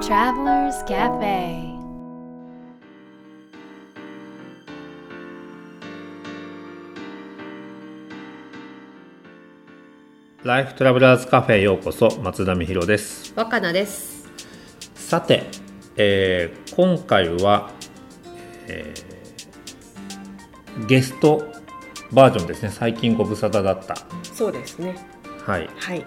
[0.00, 1.76] Travelers Cafe
[10.44, 14.28] ライフトラベラーズカフェへようこそ松田美弘です若菜です。
[14.94, 15.44] さて、
[15.96, 17.70] えー今回は、
[18.68, 21.52] えーゲスト
[22.12, 24.96] バージョンですね最近ご無沙汰だったそうですね。
[25.44, 26.06] はいはい。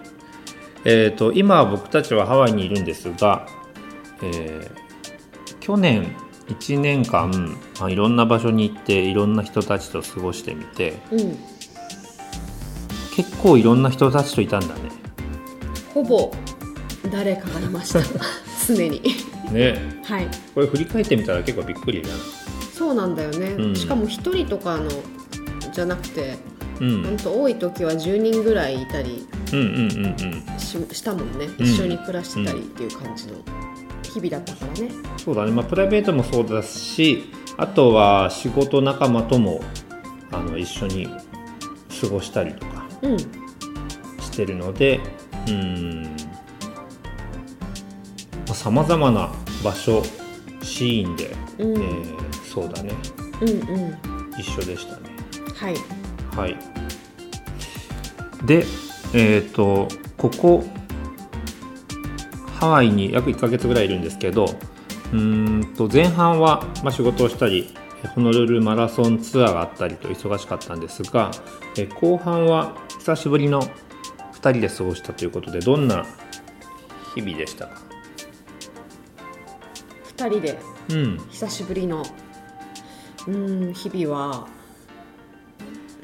[0.84, 3.46] えー、と今僕たちはハワイにいるんですが、
[4.22, 4.82] えー
[5.60, 6.16] 去年
[6.48, 7.30] 1年間、
[7.78, 11.38] まあ、いろんな場所に行っていろんな人たちと過ごしてみてうん。
[13.14, 14.90] 結構いろんな人たちといたんだね
[15.94, 16.32] ほぼ
[17.12, 18.00] 誰かがいました。
[18.66, 19.02] 常に。
[19.52, 20.28] ねはい。
[20.54, 22.14] これ振り返ってみたら結構びっくりだな
[22.72, 23.54] そうなんだよね。
[23.58, 24.88] うんしかも一人とかの
[25.72, 26.36] じゃなくて、
[26.80, 31.48] うん本当多い時は10人ぐらいいたりうんうんうんうんししたもんね。
[31.58, 33.34] うん一緒に暮らしてたりっていう感じの
[34.12, 34.90] 日々だったからね。
[35.16, 37.24] そうだね、まあ、プライベートもそうだし
[37.56, 39.60] あとは仕事仲間とも
[40.30, 41.06] あの一緒に
[42.00, 43.18] 過ごしたりとかうん。
[43.18, 45.00] してるので
[45.48, 46.16] うん
[48.54, 49.32] さまざ、まな
[49.64, 50.02] 場所
[50.62, 51.82] シーンで、うん。
[51.82, 52.92] えーそうだね
[53.40, 53.52] うんう
[53.88, 54.30] ん。
[54.38, 55.10] 一緒でしたね
[55.54, 55.76] はい。
[56.36, 56.56] はい
[58.44, 58.64] で
[59.14, 60.64] えっ、とここ
[62.62, 67.74] ハワイに約1ヶ月ぐらいいるんですけどうーんと前半は、まあ、仕事をしたり
[68.14, 71.32] ホノルルマラソンツアーがあったりと忙しかったんですが
[71.76, 73.70] え後半は久しぶりの2
[74.34, 76.06] 人で過ごしたということでどんな
[77.16, 77.72] 日々でしたか？
[80.04, 80.58] 二人で。
[80.90, 81.18] うん。
[81.30, 82.04] 久しぶりの。
[83.26, 84.46] うん日々は。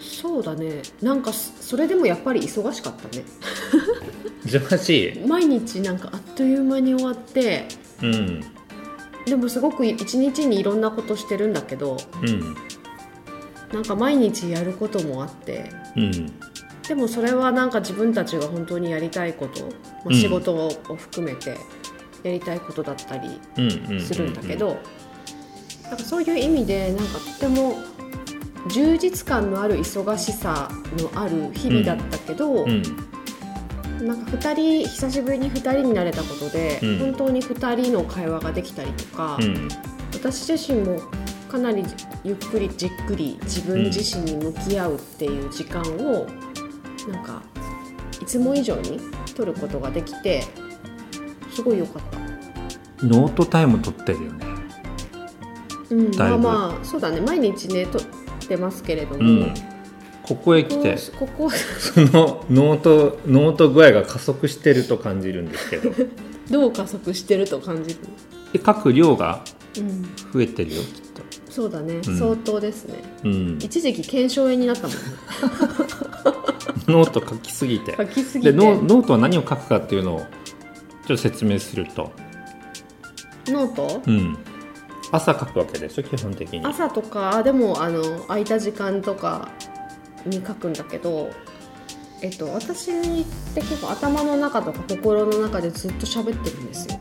[0.01, 0.83] そうだね。
[1.01, 3.25] なんかそそれでもやっぱり忙しかったね
[4.49, 5.27] 忙しい。
[5.27, 7.67] 毎日なんかあっという間に終わって
[8.03, 8.41] うん。
[9.27, 12.57] でもすごく一日にいろんなことしてるんだけどうん
[13.73, 16.33] なんか毎日やることもあってうん。
[16.89, 19.73] でもそれはなんか自分たちが本当にやりたいこと、まあ、
[20.07, 20.15] うん。
[20.15, 21.57] 仕事を含めて
[22.23, 24.79] やりたいことだったりうんうんうんするんだけど、
[25.85, 27.77] なんかそういう意味でなんかとても
[28.71, 32.83] 充実感のある忙しさのある日々だったけど、うん
[34.01, 36.99] なんか2人久しぶりに2人になれたことで、うん。
[36.99, 39.69] 本当に2人の会話ができたりとか、うん。
[40.15, 41.01] 私自身も
[41.49, 41.85] かなり
[42.25, 46.27] ゆっくりじっくり自分自身に向き合うっていう時間を
[47.11, 47.43] なんか
[48.21, 49.01] いつも以上に
[49.35, 50.43] 取ることができて
[51.51, 52.19] すごい良かった。
[53.07, 54.47] ノートタイム取ってるよね。
[55.91, 57.21] うん、まあまあそうだね。
[57.21, 58.03] 毎日ね取っ
[58.47, 59.55] てますけれども、うん、
[60.29, 60.97] ここへ来て。
[61.19, 65.91] こここそのノートノート具合が加速してると感じるんですけど。
[66.51, 68.01] どう加速してると感じる、
[68.55, 69.45] で書く量が
[69.77, 70.03] うん、
[70.33, 71.09] 増えてるよきっ
[71.51, 72.19] そうだね、うん。
[72.19, 72.99] 相当ですね。
[73.23, 75.03] と、うん、一時期腱鞘炎になったもんね。
[76.87, 77.97] ノート書きすぎて。
[77.97, 78.53] 書きすぎて。
[78.53, 82.13] でノノートは何を書くかっていうのをちょっと説明すると、
[83.49, 84.39] ノートうん、
[85.11, 86.65] 朝書くわけでしょ基本的に。
[86.65, 89.51] 朝とかでもあの空いた時間とか
[90.27, 91.31] に書くんだけど
[92.21, 93.25] えっと私っ
[93.55, 96.99] て結構頭の中とか心の中でずっと喋ってるんですよ。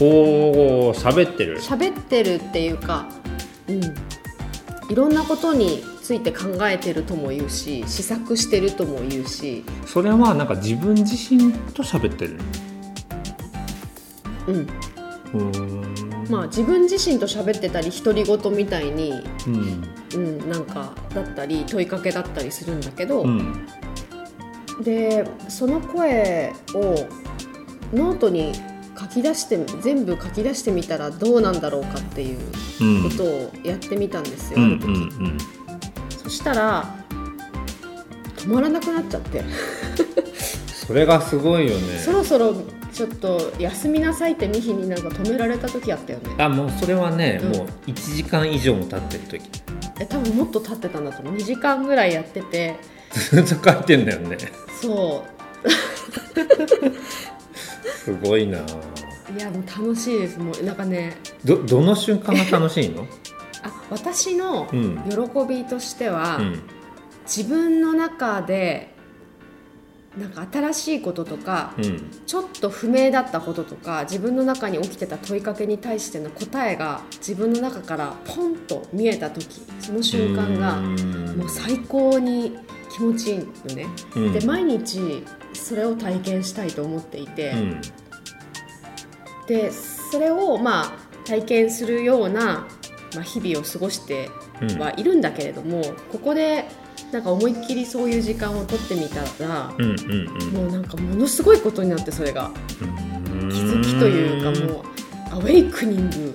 [0.00, 1.60] おお喋ってる。
[1.60, 3.06] 喋ってるっていうか
[3.68, 3.82] うん。
[4.90, 9.64] いろんなことについて考えてるとも言うし試作してるとも言うし。
[9.86, 12.38] それはなんか自分自身と喋ってる
[14.46, 14.56] うん。
[14.56, 16.30] うーん。
[16.30, 23.66] まあ自分自身と喋ってたり独り言みたいに、うんうん、なんかだったり問いかけだったりするんだけど、うん。
[24.82, 27.08] でその声を
[27.92, 28.52] ノートに
[28.98, 32.38] 書き出して全部書き出してみたらどうなんだろうかっていう
[32.80, 33.10] うん。
[33.10, 35.38] ことをやってみたんですよ、うんある時、うん。
[36.10, 36.84] そしたら
[38.36, 39.42] 止まらなくなっちゃって、
[40.66, 41.98] それがすごいよね。
[42.04, 42.54] そろそろ
[42.94, 46.36] ちょっと休みなさいってミヒになんか止められた時あったよね。
[46.38, 47.52] あもうそれはね、うん。
[47.56, 49.50] もう1時間以上も経ってる時。
[49.98, 51.34] え多分もっと経ってたんだと思う。
[51.34, 52.76] 2時間ぐらいやってて。
[53.12, 54.36] ずっと書いてんだよね。
[54.80, 55.24] そ
[55.66, 55.68] う。
[58.04, 58.58] すごいな。
[58.58, 58.62] い
[59.40, 60.38] やもう楽しいです。
[60.38, 61.16] もうなんかね。
[61.44, 63.06] どどの瞬間が楽しいの？
[63.64, 65.02] あ私のうん。
[65.08, 65.18] 喜
[65.48, 66.62] びとしては、うん。
[67.26, 68.93] 自分の中で
[70.18, 72.10] なんか新しいこととか、うん。
[72.26, 80.80] ちょっと不明だったこととか自分の中に起きてた問いかけに対しての答えが自分の中からポンと見えた時その瞬間が
[81.36, 82.56] もう最高に
[82.92, 84.32] 気持ちいいのね、うん。
[84.32, 87.80] で毎日それを体験したいと思っていて、うん。
[89.48, 90.92] でそれをまあ
[91.26, 92.66] 体験するような、
[93.14, 94.30] まあ、日々を過ごして
[94.78, 95.82] はいるんだけれども、
[96.12, 96.66] ここで
[97.14, 100.52] なんか思いっきりそういう時間を取ってみたら、うんうんうん。
[100.52, 102.50] もうなんかものすごいことになってそれが。
[102.74, 104.84] 気気づきというかもう
[105.30, 106.34] アウェイクニング。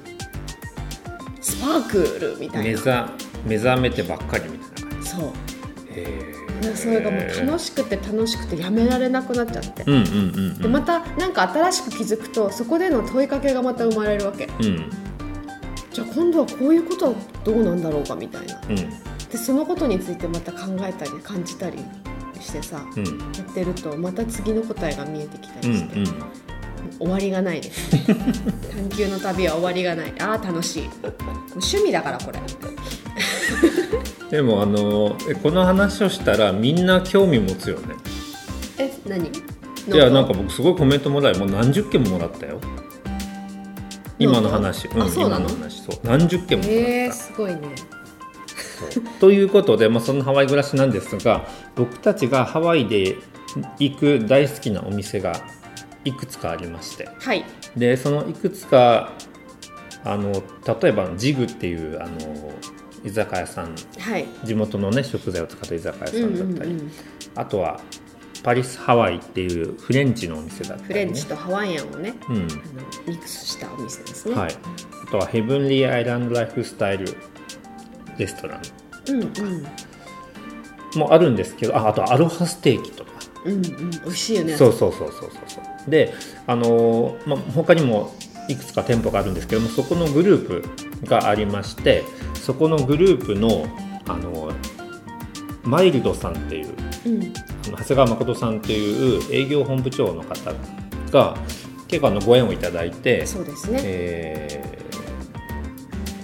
[1.41, 2.69] スパークルみたいな。
[2.71, 3.11] 目覚
[3.45, 5.09] 目覚めてばっかりみたいな感じ。
[5.09, 5.31] そう。
[5.91, 10.57] へそれがもう楽しくて楽しくてやめられなくなっちゃって、うんうんうんうん。
[10.59, 14.45] でまたなんか新しく気づくとそこでの問いかけがまた生まれるわけ。
[14.45, 14.89] うん。
[15.91, 18.61] じゃあ今度はこういうことはどうなんだろうかみたいな。
[18.69, 21.77] うんでそのことについてまた考えたり感じたり
[22.41, 23.05] してさうん。
[23.05, 23.11] や
[23.49, 26.11] ってるとまた次の答えが見えてきたうんりして、
[26.99, 27.93] 終わりがないです。
[27.93, 28.03] ね
[28.89, 30.13] 探求の旅は終わりがない。
[30.19, 30.89] ああ楽しい。
[31.51, 32.39] 趣味だからこれ。
[32.39, 32.41] う
[34.27, 37.95] んでもあのえこの話をしたらみんな興味持つよね。
[38.77, 39.27] え何？
[39.27, 39.31] い
[39.97, 40.33] やなんか？
[40.33, 42.59] 僕すごいコメントもらいもう何十件ももらったよ。
[44.17, 44.87] 今の話。
[44.87, 45.45] うんあそうなの？
[45.49, 45.81] 今の話。
[45.81, 45.99] そう。
[46.03, 47.59] 何十件ももらった、えー、すごいね
[49.19, 53.17] ということで、まあ、そのハワイ暮らしなんですが僕たちがハワイで
[53.79, 55.33] 行く大好きなお店が
[56.05, 57.09] いくつかありまして。
[57.19, 57.43] はい。
[57.75, 59.11] でそのいくつか
[60.03, 60.31] あの
[60.81, 62.53] 例えばジグっていうあの
[63.03, 63.75] 居酒屋さん。
[63.99, 64.25] はい。
[64.43, 66.91] 地元のね食材を使った居酒屋さうんんだったり、うんうん。
[67.35, 67.81] あとは
[68.43, 72.35] パリスハワイっていうフレンチのお店だったり、ね、フレンチとハワイアンをねうん。
[72.35, 72.45] あの
[73.07, 74.35] ミックスしたお店ですね。
[74.35, 74.51] はい、
[75.07, 77.15] あとはヘブンリーアイランドライフスタイル
[78.19, 78.61] レストラン。
[79.09, 79.29] うんうん。
[80.99, 83.11] もあるんですけどああとアロハステーキとか。
[83.45, 83.61] うんうん。
[83.61, 84.55] 美味しいよね。
[84.57, 85.89] そうそうそうそうそうそう。
[85.89, 86.13] で
[86.45, 88.13] あのーまあ他にも
[88.47, 90.63] いくつか店舗があるんですけどもそこのグルー
[91.01, 93.65] プがありましてそこのグループの
[94.07, 94.55] あのー
[95.63, 96.73] マイルドさんっていう
[97.05, 97.33] うん。
[97.71, 100.51] 長谷川誠さんっていう営業本部長の方
[101.11, 101.37] が
[101.87, 103.79] 結構あのご縁をいただいて、そうですね。
[103.83, 104.79] えー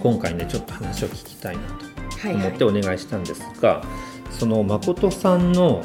[0.02, 1.85] 今回ねちょっと話を聞きたいなと
[2.34, 3.84] 思ってお願いしたんですが、
[4.32, 5.84] その誠さんの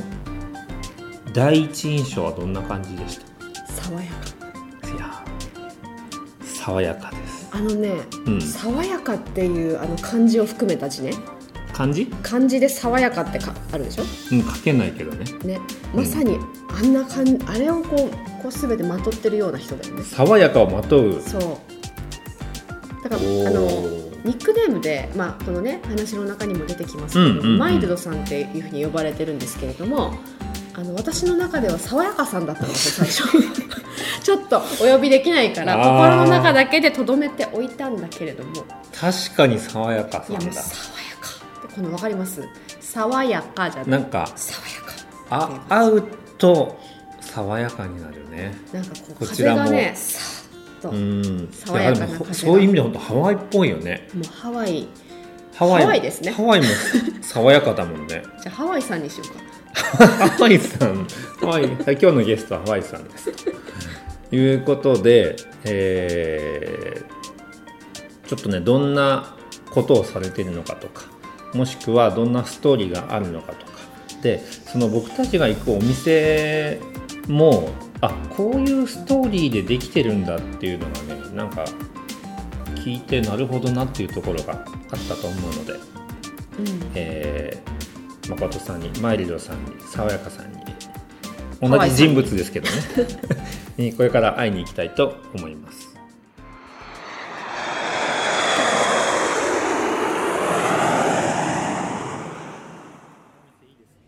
[1.33, 3.73] 第一印象はどんな感じでした？
[3.73, 4.89] 爽やか。
[4.89, 5.25] いや
[6.45, 7.93] 爽やかです、あのね
[8.27, 11.13] うん、爽やかっていうあの漢字を含めた字ね。
[11.73, 14.03] 漢字、漢字で爽やかってかあるでしょ？
[14.03, 15.25] うん、書けないけどね。
[15.45, 15.61] ね
[15.95, 16.39] まさに
[16.69, 20.03] あんなかんあれをこうこう全てまとってるような人だよね。
[20.03, 21.23] 爽やかをまとう。
[21.23, 21.41] そう。
[23.03, 27.58] だからあのニックネームで、まあ、このね話の中にも出てきますけど、うんうんうん。
[27.58, 30.14] マイルドさんっていうふうに呼ばれてるんですけれども
[30.75, 33.61] あの私の中では爽やかさんだったんですよ最初。
[34.22, 34.61] ちょっとお
[34.93, 38.64] 呼びできないから心の中だけでとどめておいたんだけれども。
[38.99, 40.40] 確かに爽やかさんだ。
[40.40, 40.52] 爽や
[41.20, 41.75] か。
[41.75, 42.46] この分かります？
[42.81, 45.61] 爽やかじゃなないんか爽やか。
[45.69, 46.02] あ会う
[46.38, 46.78] と
[47.20, 48.55] 爽やかになるね。
[48.72, 49.58] なんかこう風こちらも。
[49.64, 49.94] がね
[50.81, 51.49] と、うもん。
[51.53, 52.35] 爽やかな風が。
[52.35, 54.09] そういう意味で本当ハワイっぽいよね。
[54.19, 54.87] うハワイ。
[55.55, 56.31] ハワイハワイですね。
[56.32, 56.67] ハワイも
[57.23, 58.23] 爽やかだもんね。
[58.43, 60.06] じゃあハワイさんにしようか。
[60.06, 61.06] ハワイさん、
[61.41, 63.31] ハワイ、今日のゲストはハワイさんです。
[64.31, 67.21] ということで、えー
[68.31, 69.35] ちょっとね、どんな
[69.73, 71.03] ことをされているのかとか、
[71.53, 73.72] もしくはどんなストーリーがあるのかとか、
[74.22, 76.79] で、その僕たちが行くお店
[77.27, 77.70] も、
[78.03, 81.65] あこういうストーリーでできてるんだっていうのがね、なんか
[82.77, 85.81] 聞いてなるほどなっていうところがあったと思うので、うん。
[86.95, 87.81] えー
[88.31, 90.61] 誠さんにマイルドさんに爽やかさんに。
[91.61, 92.73] 同じ人物ですけどね。
[93.77, 95.95] にこれから会いに行きたいと思います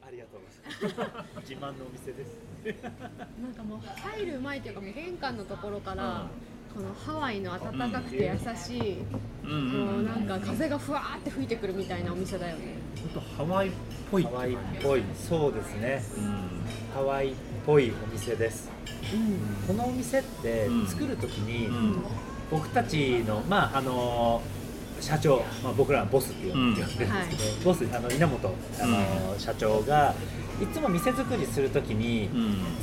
[0.06, 1.40] ありがとうございます。
[1.40, 2.52] 自慢のお店です。
[3.42, 6.26] なんかもう入る前というかもう玄関のところから、
[6.74, 12.74] このハワイの暖かくて優しい、こうなんか風がふわーって吹いてくるみたいなお店だよね。
[13.38, 13.70] ハワイっ
[14.10, 16.02] ぽいハワイっぽい、そうですね。
[16.92, 18.70] ハワイっぽいお店です。
[19.66, 20.86] このお店ってうん。
[20.86, 22.02] 作るときに、うん。
[22.50, 24.42] 僕たちのまああの
[25.02, 27.12] 社長、まあ、僕らはボスって呼んでるんですけど、
[27.64, 30.14] ボスあの稲本あの、社長が
[30.62, 32.30] いつも店作りするときに、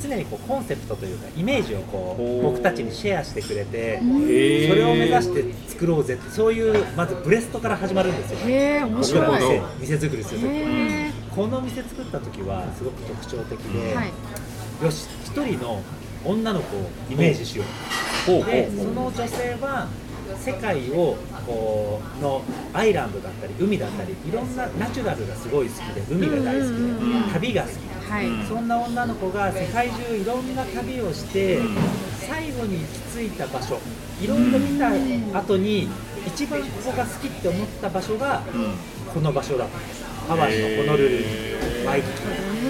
[0.02, 2.38] 常にこうコンセプトというかイメージをこほう。
[2.40, 4.04] う僕たちにシェアしてくれて、そ
[4.74, 8.38] れを目指して作ろうぜってそういうまずブレストから始まるんですよ。
[8.48, 9.14] へえ面僕。
[9.14, 14.12] ら店へ店作りするときえこの店作った時はすごく特徴的で、はい。
[14.84, 15.82] よし一人の
[16.24, 17.64] 女の子をイメージしよ
[18.28, 18.44] う。
[18.44, 19.88] でその女性は
[20.38, 21.16] 世界を
[21.50, 22.42] こうの
[22.72, 27.72] アイランドだったり海だったりいろんなナチュラルがすごい好きで海が大好きで旅が好き。
[28.10, 28.26] はい。
[28.48, 31.58] そんな女の子が世界中いろんな旅をして
[32.28, 33.78] 最後に行き着いた場所
[34.20, 34.90] いろいろ見た
[35.38, 35.88] 後に
[36.26, 38.74] 一番ここが好きって思った場所がうん。
[39.12, 39.76] この場所だった。
[39.78, 41.24] んですハワイのホノルルに
[41.84, 42.28] ワイキキ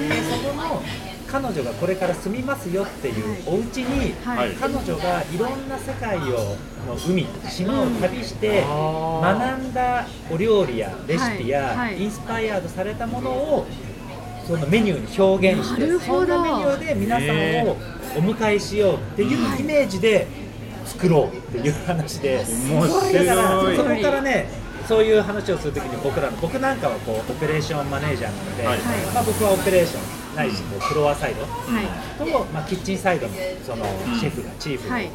[0.09, 0.83] でそこの
[1.31, 4.51] 彼女がこれから住みますよっていうお家に、はい。
[4.53, 6.57] 彼女がいろんな世界を
[6.87, 13.67] の海島を旅して学んだお料理やレシピや、インスパイアードされたものを
[14.47, 20.27] そのメニューに表現してそんなメニューで皆さんをお迎えしようっていうイメージで
[20.85, 24.49] 作ろうっていう話で、だからそこからね
[24.91, 28.79] そういう話をするときに僕らの僕なんかはこうオペレーションマネージャーなので、はい。
[29.15, 31.43] まあ、僕はオペレーションないしこうフロアサイド。
[31.43, 31.87] はい。
[32.19, 33.85] と、まあ、キッチンサイドのその
[34.19, 35.09] シェフがチーフが、はい。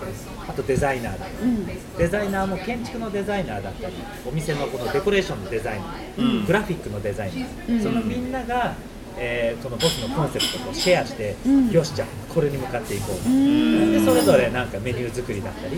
[0.48, 1.65] あとデザイナーだうん。
[1.98, 3.94] デザイナーも建築のデザイナーだったり
[4.25, 6.46] お店のこのデコレーションのデザイナー、うん。
[6.46, 7.84] グラフィックのデザイナー、うん。
[7.84, 8.75] そのみんなが、
[9.17, 11.70] えーそのボスのコンセプトをシェアして、うん。
[11.70, 13.91] よしじゃあこれに向かっていこう、うん。
[13.91, 15.75] でそれぞれなんかメニュー作りだったり、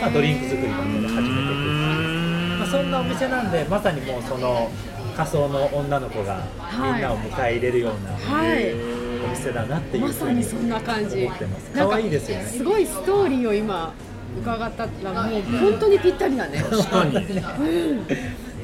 [0.00, 1.85] まあ、ドリンク作りだったり始めていく
[2.66, 4.70] あ、そんなお店なんでまさにもうその
[5.16, 6.92] 仮想の女の子がはい。
[6.92, 8.74] みんなを迎え入れるようなはい。
[9.24, 11.24] お店だなっていうまふうにさにそんな感じ。
[11.24, 11.62] 思ってます。
[11.74, 12.44] なんか可愛いですよね。
[12.44, 13.92] すごいストーリーを今
[14.42, 17.12] 伺ったらもう本当にぴったりだね確かに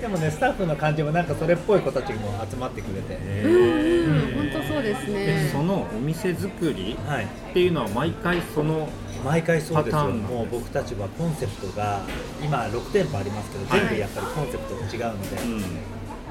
[0.00, 3.48] でもねスタッフの感じもなんかそれっぽい子たちも集まってくれて、う
[3.88, 8.88] ん本当そうですでねそのお店作りはい、っていうのは毎回その
[9.24, 10.04] 毎回そうですよ。
[10.10, 12.00] もう僕たちはコンセプトが
[12.42, 13.80] 今6店舗ありますけどはい。
[13.80, 15.60] 全部やっぱりコンセプトが違うので、うん。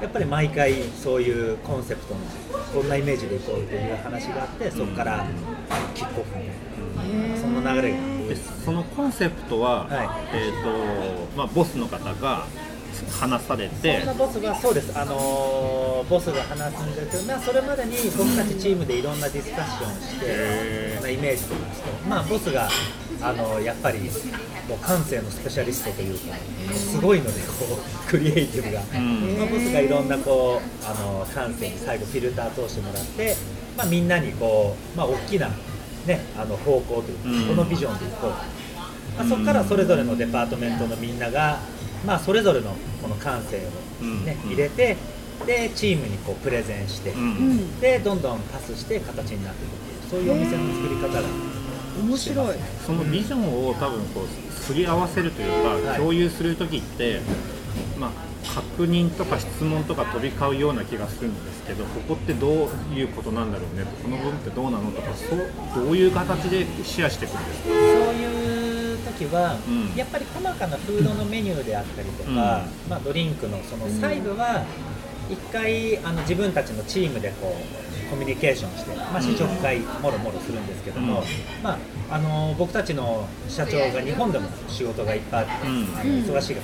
[0.02, 2.20] やっぱり毎回そういうコンセプトの
[2.74, 5.24] こんなイメージでいこうっていう話があってそこから
[5.94, 6.44] キックオフみ
[6.98, 12.46] たいなその流れが多いでですそのコンセプトは、はえっ、とまあボスの方が
[13.10, 13.98] 話されて。
[13.98, 20.96] そんなボスはそうです、あのーボスが話すんですけど、まあ、それまでに僕たちチームでいろんなディスカッションして、へー。
[20.98, 22.68] そのイメージとかして、まあ、ボスが、
[23.20, 24.00] あのやっぱり
[24.68, 26.34] もう感性のスペシャリストというか、
[26.74, 27.78] すごいのでこう、
[28.10, 29.38] クリエイティブが、うん。
[29.38, 33.36] まあ、ボスがいろんなこう、あの感性に最後、フィルター通してもらって、
[33.76, 35.48] まあ、みんなにこう、まあ、大きな、
[36.06, 37.56] ね、あの方向というか、うん。
[37.56, 38.30] このビジョンでいこう。
[38.30, 41.60] まあ、そこからそれぞれのデパートメントのみんなが、
[42.06, 44.50] まあ、それぞれのこの感性を、ねうん。
[44.50, 44.96] 入れて
[45.46, 47.30] でチームにこうプレゼンして、ううん。
[47.56, 51.28] んでどんどんパスして形になっていくっていうそういうお店の作り方が
[52.02, 52.56] 面白い。
[52.86, 55.98] そのビジョンを多分こうすり合わせるというか、はい。
[55.98, 57.20] 共有する時って、
[57.98, 58.10] まあ、
[58.54, 67.68] 確認とか質問とか飛び交うような気がするんですけどここってどういうことなんだろうねとこの部分ってどうなのとかそうどういう形でシェアしていくんですか？
[67.68, 68.51] そういう
[69.12, 69.94] 時は、うん。
[69.96, 72.36] やっぱり細かなフードのメニューであったりとか、うん。
[72.36, 74.64] まあ、ドリンクのその細部は
[75.30, 81.26] 一回あの自分たちのチームでこうコミュニケーションして、まあ、試食会もろもろするんですけども、うん。
[81.62, 81.78] ま
[82.10, 85.66] あ、あの僕たちの社長が日本でも仕事がいっぱいあって、
[86.08, 86.60] 忙しいか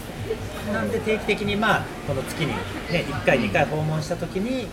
[0.67, 0.73] ら。
[0.73, 4.67] なんで定期的に、まあ、この月に、ね、1回2回訪問した時に、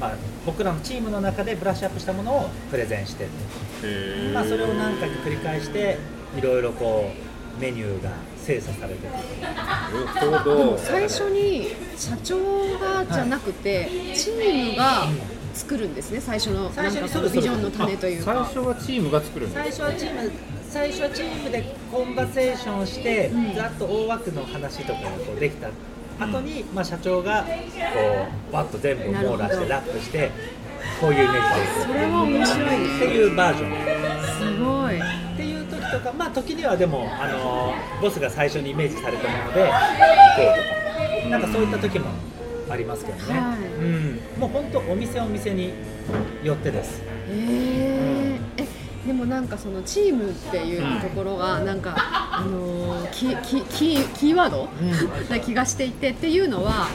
[0.00, 0.12] まあ、
[0.46, 3.26] 僕らのチームの中でブラッシュアップしたものをプレゼンして
[4.32, 5.98] まあ、それを何回か繰り返して
[6.36, 7.10] いろいろこ
[7.58, 12.38] うメニューが精査されてるなるほでもど最初に社長
[12.78, 15.06] がじゃなくて、チームが
[15.54, 16.20] 作るんですね。
[16.20, 20.32] 最初の最初になんかそのビジョンの種という最か初はチームが作るん最です初はチーム
[20.68, 23.54] 最初はチームでコンバセーションして、うん。
[23.54, 25.68] ざっと大枠の話とかがこうできた。
[26.18, 27.48] 後に、まあ、社長がこ
[28.50, 30.30] うバッと全部網羅してラップして
[31.00, 32.96] こういうイメージでそれは面白い。
[32.96, 34.56] っていうバージョン。
[34.56, 35.23] すごい
[35.94, 39.74] とか、まあ、時にはでも、あのボスが最初にイメージされたもので行こ
[40.42, 42.10] うとか、なんかそういった時も
[42.68, 43.58] ありますけどね、はい。
[43.58, 45.72] うん、もう本当、お店お店に
[46.42, 47.02] よってです。
[47.28, 47.93] えー。
[47.93, 47.93] え
[49.06, 54.68] でもなんかそのチームっていうところがなんか、あのーキキキーワード、
[55.30, 56.88] な気がしていてっていうのは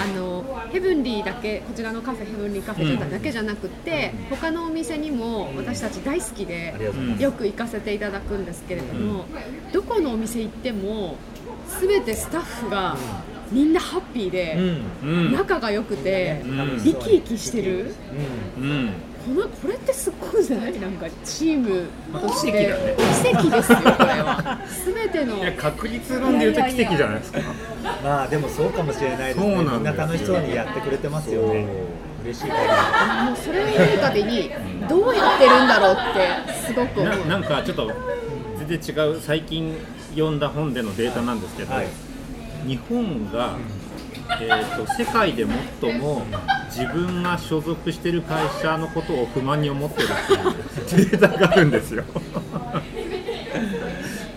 [0.00, 6.74] あのヘブンリーだけこちらのカフェヘブンリーカフェだけじゃなくて、他のお店にも私たち大好きで。
[7.18, 9.24] よく行かせていただくんですけれども、
[9.72, 11.16] どこのお店行っても
[11.80, 12.96] 全てスタッフが
[13.50, 14.56] みんなハッピーで、
[15.02, 15.32] うん。
[15.32, 16.80] 仲が良くて、うん。
[16.82, 17.94] 生き生きしてる。
[19.26, 20.78] このこれってすっごいじゃない？
[20.78, 22.96] なんかチームとして奇跡だね。
[22.96, 24.60] 奇跡ですよこれは。
[24.86, 25.36] 全ての。
[25.38, 27.40] いや確率論で言うと奇跡じゃないですか。
[28.04, 29.56] まあでもそうかもしれないですね。
[29.56, 31.66] みんな楽しそうにやってくれてますよね。
[32.22, 32.56] 嬉しい限
[33.26, 33.32] も。
[33.32, 34.50] うそれを見るたびに
[34.88, 35.96] どうやってるんだろうっ
[36.46, 37.26] てすごく思う。
[37.26, 37.92] ななんかちょっと
[38.58, 39.76] 全然違う最近
[40.10, 41.88] 読んだ本でのデータなんですけど、はい。
[42.64, 43.56] 日本が、
[44.40, 45.44] えー、と世界で
[45.80, 46.22] 最も
[46.76, 50.10] 自分が所属してる会社のことを不満に思ってるっ
[50.88, 52.04] ていうデータがあるんですよ。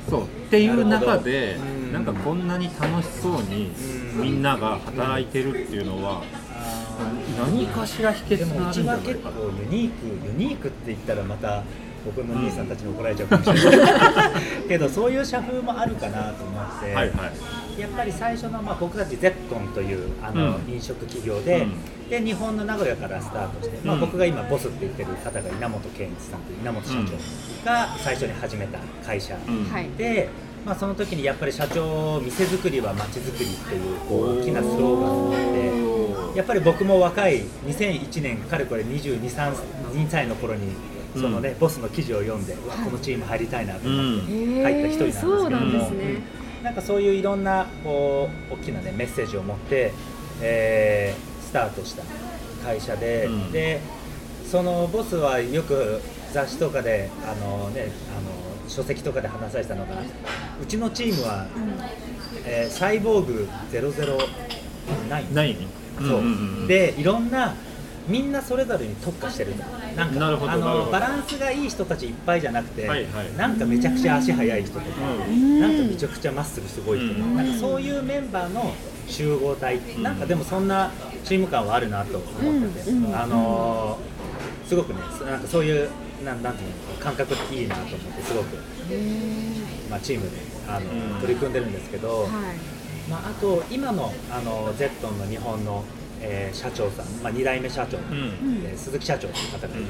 [0.10, 0.24] そう。
[0.24, 1.58] っていう中で
[1.92, 3.72] なんかこんなに楽しそうに
[4.16, 6.24] うんみんなが働いてるっていうのは
[6.56, 7.12] あ
[7.46, 9.30] 何かしら秘訣があるんもうちはじゃないか結構
[9.72, 10.06] ユニーク
[10.42, 11.64] ユニークって言ったらまた
[12.06, 13.92] 僕の兄さんたちに怒られちゃうかもしれない。
[14.70, 20.74] けどそういう社風もあるかなと思って、はいはいやっぱり最初の、まあ、僕たちゼットンというあの、うん。
[20.74, 22.10] 飲食企業で,、うん。
[22.10, 24.02] で日本の名古屋からスタートして、まあ、うん。
[24.02, 29.38] 僕が今ボスって言ってる方が稲本健一さんという稲本社長が最初に始めた会社
[29.98, 30.30] で、
[30.66, 39.54] まあ、その時にやっぱり社長店作りは街づくりっていうこう大きなスローガンを持ってやっぱり僕も若い2001年かれこれ22 3
[39.94, 40.74] 2歳の頃に
[41.16, 44.64] そのね、ボスの記事を読んで、うわこのチーム入りたいなと思ってうん。
[44.64, 49.92] 入った一人なんですけども、そうなんですねなんかそういういろんなこう大きな、ね、メッセージを持って、
[50.42, 52.04] えースタートした
[52.64, 53.52] 会社で、うん。
[53.52, 53.82] で
[54.46, 56.00] そのボスはよく
[56.32, 58.22] 雑誌とかであの、ね、あ
[58.66, 59.96] の書籍とかで話されてたのが
[60.62, 61.48] うちのチームは、
[62.46, 65.58] えーサイボーグ009ない
[65.98, 66.68] そう、んんん。
[66.68, 67.56] でいろんな
[68.10, 69.64] みんなそれぞれに特化してると。
[69.96, 73.38] なんかなるほどあのバランスがいい人たちいっぱいじゃなくて、はいはい。
[73.38, 74.86] なんかめちゃくちゃ足速い人とか、
[75.28, 75.60] うん。
[75.60, 77.36] なんかめちゃくちゃまっすぐすごい人とか、うん。
[77.38, 78.74] なんかそういうメンバーの
[79.08, 80.04] 集合体、ん。
[80.04, 80.92] なんかでもそんな
[81.24, 83.06] チーム感はあるなと思ってて、うん。
[83.06, 83.16] うん。
[83.16, 84.20] あのー
[84.70, 85.90] すごくねなんかそういう
[86.24, 88.56] なんなんていうの感覚っていいなと思ってすごく、
[89.90, 90.38] まあ、チームで
[90.68, 91.22] あの、うん。
[91.22, 92.30] 取り組んでるんですけど、はい。
[93.10, 95.84] まあ、あと今のあのゼットンの日本の、
[96.22, 98.64] えー社長さん、まあ、2代目社長の、うん。
[98.66, 99.86] えー鈴木社長という方がうん。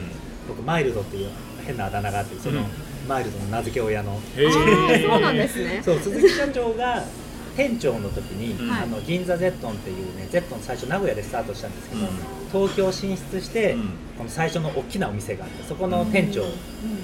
[0.48, 1.30] 僕マイルドっていう
[1.66, 2.66] 変なあだ名があってその、うん。
[3.08, 4.20] マイルドの名付け親の。
[4.36, 5.82] そうなんですね。
[5.84, 7.04] そう鈴木社長が
[7.50, 8.72] 店長の時に、うん。
[8.72, 12.08] あの銀座ゼットンっていうねゼットン最初名古屋でスタートしたんですけど、うん。
[12.52, 13.90] 東京進出して、うん。
[14.18, 16.44] この最初の大きなお店があってそこの店長、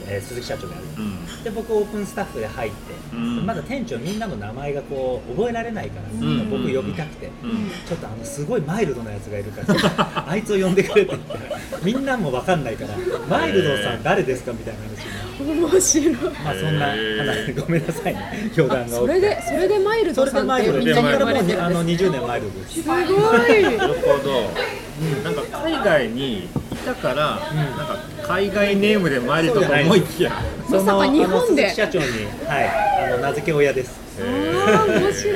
[0.08, 0.86] えー鈴木社長がやる。
[0.98, 1.44] うん。
[1.44, 2.76] で僕オープンスタッフで入って、
[3.14, 3.46] うん。
[3.46, 6.50] まだ店長みんなの名前がこう覚えられないから、ん。
[6.50, 7.70] 僕呼びたくて、うん。
[7.88, 11.38] ちょっとあのすごいマイルドなやつがいるから あいつを呼んでくれって言って
[11.84, 12.94] みんなも分かんないから
[13.30, 15.76] マイルドさん誰ですかみたいな話になって。
[15.76, 16.16] 面白い。
[16.16, 18.96] まあそんな話ごめんなさいね余談が多くて。
[18.96, 22.82] それでそれでマイルドさんってマイルドでみんなにそこからもうあの20年マイルドです。
[22.82, 23.04] すごい。
[23.78, 24.42] なるほど、
[25.24, 26.50] なんか海外にい
[26.86, 27.18] たから、ん。
[27.18, 30.32] なんか海外ネームで参りとか思いきや。
[30.70, 31.70] まさか日本で。
[31.70, 32.06] 鈴木社長に、
[32.48, 32.70] はい、
[33.08, 34.00] あの名付け親です。
[34.18, 35.32] あー面白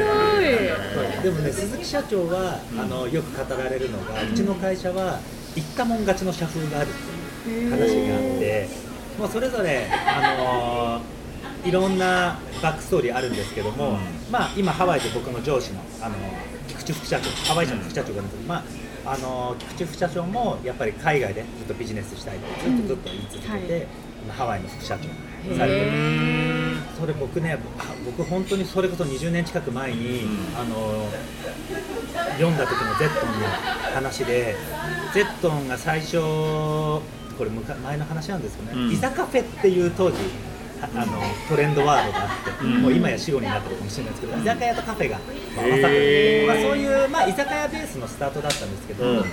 [1.19, 1.23] い。
[1.23, 5.19] でもね鈴木社長は、あのよく語られるのが、うちの会社は
[5.55, 8.69] 行ったもん勝ちの社風があるっていう話があって
[9.17, 11.18] もうそれぞれ、あのー
[11.65, 13.97] いろんなバックストーリーあるんですけども、うん。
[14.31, 16.15] まあ、今ハワイで僕の上司の、あの
[16.67, 18.63] 菊池副社長ハワイ社の副社長がいるんですけど、まあ
[19.05, 23.87] あの菊池副社長もやっぱり海外でずっとビジネスしたいってずっとずっと言い続けて、うんはい。
[24.23, 25.03] 今ハワイの副社長
[25.57, 30.57] されてるへそれ僕ねあ僕本当にそれこそ20年近く前に、うん。
[30.57, 31.07] あの
[32.33, 33.47] 読んだ時のゼットンの
[33.95, 34.55] 話で
[35.13, 37.01] ゼットンが最初こ
[37.39, 38.91] れむか前の話なんですけどね、うん。
[38.91, 40.17] 居酒カフェっていう当時
[40.81, 42.81] ああのトレンドワードがあって、うん。
[42.81, 45.19] もう今や死後になってるかもしれないですけど、居酒屋とカフェが、
[45.55, 49.25] まあ、合わさってまあ、そういう、まあ、居酒屋ベースのスタートだったんですけど、うん。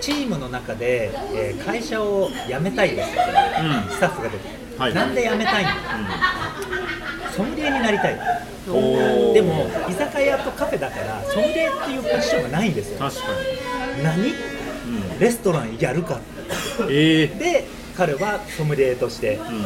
[0.00, 3.90] チームの中で、えー会社を辞めたいですっていううん。
[3.90, 4.94] スタッフが出て、はい。
[4.94, 5.66] なんで辞めたいん。
[5.66, 5.74] だ
[7.36, 8.18] ソムリエになりたい。
[8.64, 12.98] でも居酒屋とカフェだからソムリエっていうポジションがないんですよ。
[12.98, 13.22] 確か
[14.02, 14.22] 何？
[14.22, 14.32] に、
[15.20, 16.20] レストランやるか。
[16.80, 17.64] うん、ええで
[17.96, 19.64] 彼はソムリエとしてうん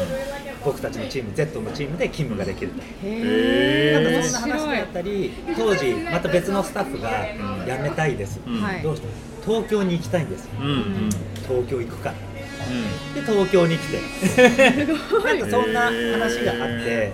[0.64, 7.10] 僕たちのチーム Z のチームで勤務ができると、へなんえかそんな話だったり当時また別のスタッフが
[7.64, 8.40] 辞めたいです、
[8.82, 9.08] どうして
[9.44, 10.48] 東京に行きたいんです。
[11.46, 12.10] 東京行くか。
[12.10, 12.14] ら
[13.14, 13.98] で東京に来て。
[15.24, 17.12] なんかそんな話があって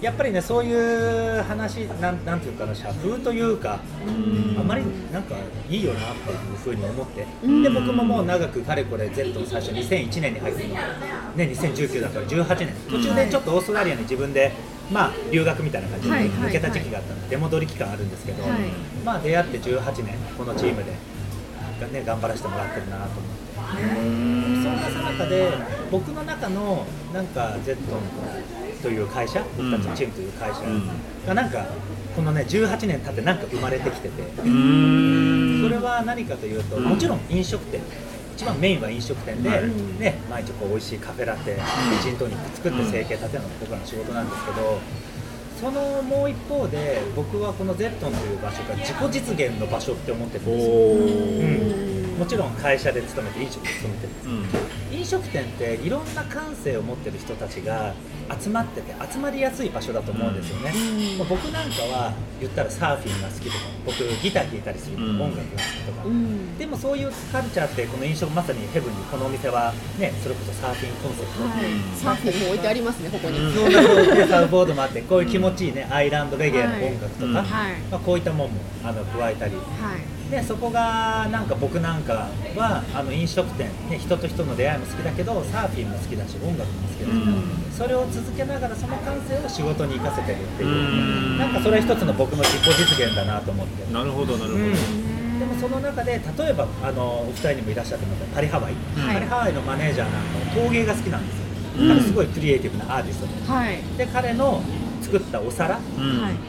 [0.00, 4.60] やっぱりねそういう話なんなんていうかな社風というかうん。
[4.60, 5.36] あまりなんか
[5.68, 7.26] いいよなっていうふうに思って。
[7.42, 7.62] うん。
[7.62, 10.76] で僕ももう長くかれこれ Z の最初2001年に入ってね
[11.36, 12.68] 2019だから18年。
[12.90, 14.52] 途中でちょっとオーストラリアに自分で
[14.92, 18.50] まあ留学みたいな感じではい抜けた時期があったので出戻り期間あるんですけどはい。
[19.04, 20.92] まあ出会って18年このチームで
[21.80, 23.46] がね頑張らせてもらってるなと思って。
[23.66, 25.50] そんなさなかで
[25.90, 27.76] 僕の中のなんか Z
[28.86, 30.88] という会社僕たちのチームという会社うん。
[31.26, 31.66] がなんか
[32.14, 34.22] このね18年経ってなんか生まれてきてて。
[34.36, 34.42] そ
[35.68, 37.80] れは何かというともちろん飲食店。
[38.36, 39.60] 一番メインは飲食店で、はい
[39.98, 41.56] ね、毎日こう美味しいカフェラテ
[42.02, 44.78] ジントニック作って生計立てるのが僕らの仕事なんですけど
[45.58, 50.74] そのもう一方で僕はこのゼットンという場所が自己実現の場所って思ってるんですよ。
[50.74, 54.98] おうーんもちろん会社で勤めて飲食で勤めてるんですうん。
[54.98, 57.92] 飲食店っていろんな感性を持ってる人たちが
[58.40, 60.72] 集まってて集まりやすい場所だと思うんですよね、
[61.18, 65.20] まあ僕なんかは言ったらサーフィンが好きとか僕ギター弾いたりするうん。
[65.22, 66.58] 音楽が好きとか、うん。
[66.58, 71.60] でもそういうカルチャーってこの飲食まさにヘブンにこのお店はねそれこそサーフィンコンセプト、はい、
[71.94, 73.54] サーフィンも置いてありますねここに、うん。
[73.54, 77.80] そうそうでサーフボードもあってこういう気持ちいいねアイランドレゲエの音楽とか、はいはい。
[77.90, 79.54] まあ、こういったもんもあの加えたり。
[79.54, 87.72] はいでそこがなんか僕なんかはあの飲食店、ね、人と人の出会いも好きだけどサーフィンも好きだし音楽も好きだし、うん。
[87.72, 91.38] それを続けながらその感性を仕事に生かせてるっていう、うん。
[91.38, 93.92] なんかそれは一つの僕の自己実現だなと思って。
[93.92, 94.70] なるほどなるほど、で
[95.46, 99.14] もその中で例えばあのお二人にもいらっしゃってますパリハワイ、はい。
[99.14, 101.44] パリハワイのマネージャーなんかは陶芸が好きなんですよ、
[101.82, 101.88] うん。
[101.88, 103.52] 彼すごいクリエイティブなアーティストで。
[103.52, 103.78] はい。
[103.96, 104.60] で彼の
[105.02, 105.78] 作ったお皿。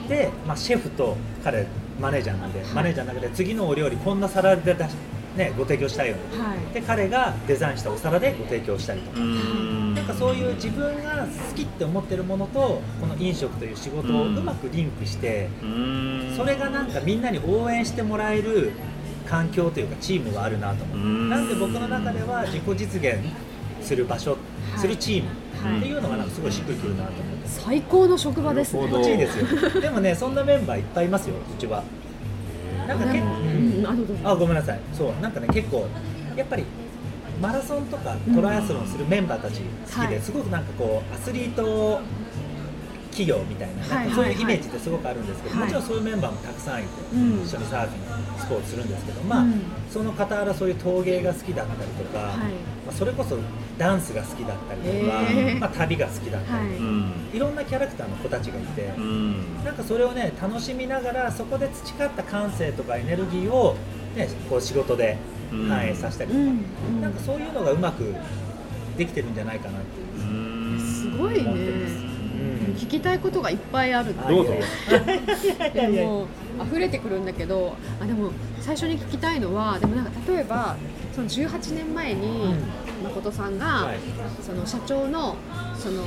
[0.10, 1.68] で、まあ、シェフと彼
[2.00, 2.70] マネージャーなんで、はい。
[2.70, 4.94] マネージャーの中で次のお料理こんな皿で出し、
[5.36, 6.22] ね、ご提供したいよね。
[6.38, 6.74] はい。
[6.74, 9.94] で彼がデザインしたお皿でご提供したりとか、うん。
[9.96, 16.34] なんかそういう自分が好きって思ってるものとこの飲食という仕事をうまくリンクして、うん。
[16.36, 18.72] それがなんかみんなに応援してもらえる
[19.28, 21.30] 環境というかチームがあるなと思う、うん。
[21.30, 23.18] なんで僕の中では自己実現
[23.82, 24.38] する場所、は
[24.76, 24.80] い。
[24.80, 27.48] するチーはいムっていうのがなんかすごいしっくりくるなと思って。
[27.48, 28.88] 最高の職場ですね。
[28.88, 29.82] 気持ちいいですよ。
[29.82, 31.84] でもねそんなメンバーいっぱいいますようちは。
[32.88, 34.28] なんか結構、うん。
[34.28, 34.80] あごめんなさい。
[34.94, 35.12] そう。
[35.22, 35.88] なんかね結構
[36.36, 36.64] やっぱり
[37.42, 40.22] マラソンとかトライアスロンするメンバーたち好きで、はい。
[40.22, 42.00] すごくなんかこうアスリート
[43.18, 45.64] 企業みたいな,、はいそういうイメージってすごくあるんですけど、はい。
[45.66, 47.42] もちろんそういうメンバーもたくさんいて、うん。
[47.44, 49.62] 一緒にサーフィンスポーツするんですけどまあ、うん。
[49.90, 52.38] その傍らそういう陶芸が好きだったりとか、はい。
[52.38, 52.44] ま
[52.90, 53.38] あ、それこそ
[53.80, 55.22] ダンスが好きだったりとか、
[55.60, 56.78] まあ、旅が好きだったり、はい。
[56.78, 57.14] うん。
[57.34, 58.94] いろんなキャラクターの子たちがいて。
[58.98, 59.64] うん。
[59.66, 63.76] なんかそれをね楽しみながらそこで培った感性とかエネルギーを、
[64.16, 65.18] ね、こう仕事で
[65.52, 65.70] うん。
[65.70, 66.42] 反映させたりとか、
[67.02, 68.14] なんかそういうのがうまく
[68.96, 70.80] できてるんじゃないかなっていううん。
[70.80, 71.96] すごい思ってます。
[71.96, 72.07] ねうん
[72.78, 74.54] 聞きたいことがいっぱいあるどうぞ。
[75.74, 76.28] でも
[76.66, 80.76] 溢れてくるんだけどあでも最初に聞きたいのはでもなんか例えば
[81.14, 82.56] その18年前に
[83.04, 83.98] 誠さんが、はい。
[84.42, 85.36] その社長の
[85.76, 86.04] その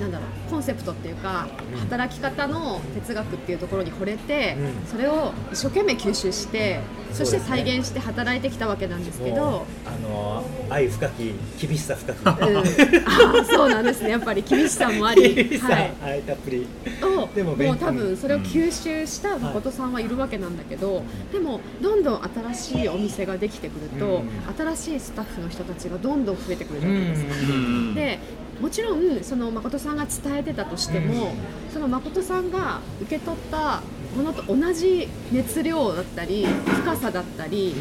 [0.00, 1.80] なんだろうコンセプトっていうか、うん。
[1.80, 4.86] 働き方の哲学っていうところに惚れて、うん。
[4.86, 6.80] それを一生懸命吸収して
[7.12, 7.56] そしてそうですね。
[7.64, 9.66] 再現して働いてきたわけなんですけど。
[9.86, 11.32] あの愛深き
[11.66, 12.58] 厳しさ深きうん、
[13.06, 14.10] あそうなんですね。
[14.10, 16.66] やっぱり厳しさもあり、はい、愛たっぷり。
[17.02, 22.22] をでももう多分それを吸収した誠さんはいるわけなんだけど、でもどんどん
[22.54, 24.74] 新しいお店ができてくると、うん。
[24.74, 27.34] 新しいスタッフの人たちがどんどん増えてくるじゃないですか。
[27.34, 27.94] うん。
[27.94, 28.18] で
[28.60, 31.30] もちろんその誠さんが伝えてたとしても、うん。
[31.72, 33.82] その誠さんが受け取った
[34.16, 37.74] ものと同じ熱量だったり深さだったり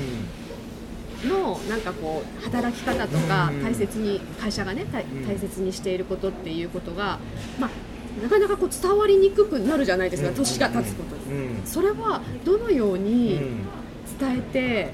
[1.26, 3.64] のなんかこう働き方とかうん。
[3.64, 4.86] 大切に会社がね
[5.28, 7.20] 大切にしていることっていうことが、
[7.60, 10.36] まあ、なかなかこう伝わりにくくなるじゃないですか、うん。
[10.36, 11.38] 年が経つことに。
[11.38, 11.66] うん。
[11.66, 13.66] それはどのよううにん
[14.20, 14.92] 伝えて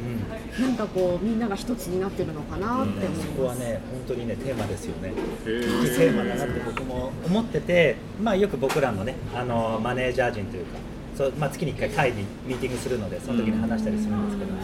[0.59, 0.67] う、ん。
[0.67, 3.59] なんかこうみんなが一つになってるのかなって思いそこはます。
[3.59, 5.09] ね本当にねテーマですよね。
[5.09, 10.77] へテーーマだなって僕も思ってて、まあ、よく僕らのねあのマネージャー陣というか
[11.17, 14.61] そう、まあ、月に1回会議ミーティングするのでその時に話したりするんですけども、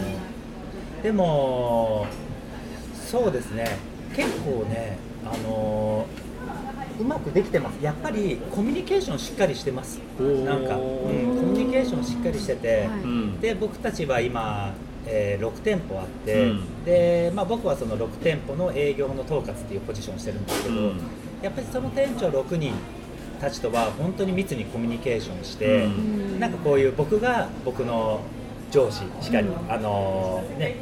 [1.04, 2.08] でも
[2.94, 3.78] そうですね。
[4.16, 6.06] 結構ねあの
[7.00, 7.84] うまくできてます。
[7.84, 10.00] やっぱりコミュニケーションしっかりしてます。
[10.20, 12.90] なんか、うん、コミュニケーションしっかりしてて、
[13.42, 14.74] で僕たちは今、
[15.06, 16.86] えー6店舗あって、うん。
[16.86, 21.00] でまあ、僕はその6店舗の営業の統括っていうポジションをしてるんですけど、うん。
[21.42, 22.74] やっぱりその店長6人
[23.40, 26.40] たちとは本当に密にコミュニケーションして、うん。
[26.40, 28.22] なんかこういう僕が僕の
[28.72, 29.72] 上司しかり、うん。
[29.72, 30.76] あのね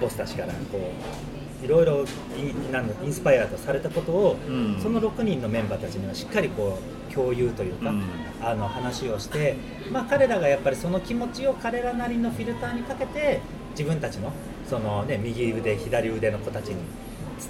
[0.00, 1.27] ボスたちからこう
[1.62, 2.04] いろいろ
[2.36, 4.80] インなんインスパイアとされたことを、うん。
[4.80, 6.78] その6人のメンバーたちにはしっかりこ
[7.10, 8.04] う共有というか、うん。
[8.40, 9.56] あの話をして、
[9.90, 13.40] まあ、彼らがやっぱりその気持ちを彼らなりのフィルターにかけて
[13.70, 14.32] 自分たちの
[14.68, 16.76] その、ね、右腕左腕の子たちに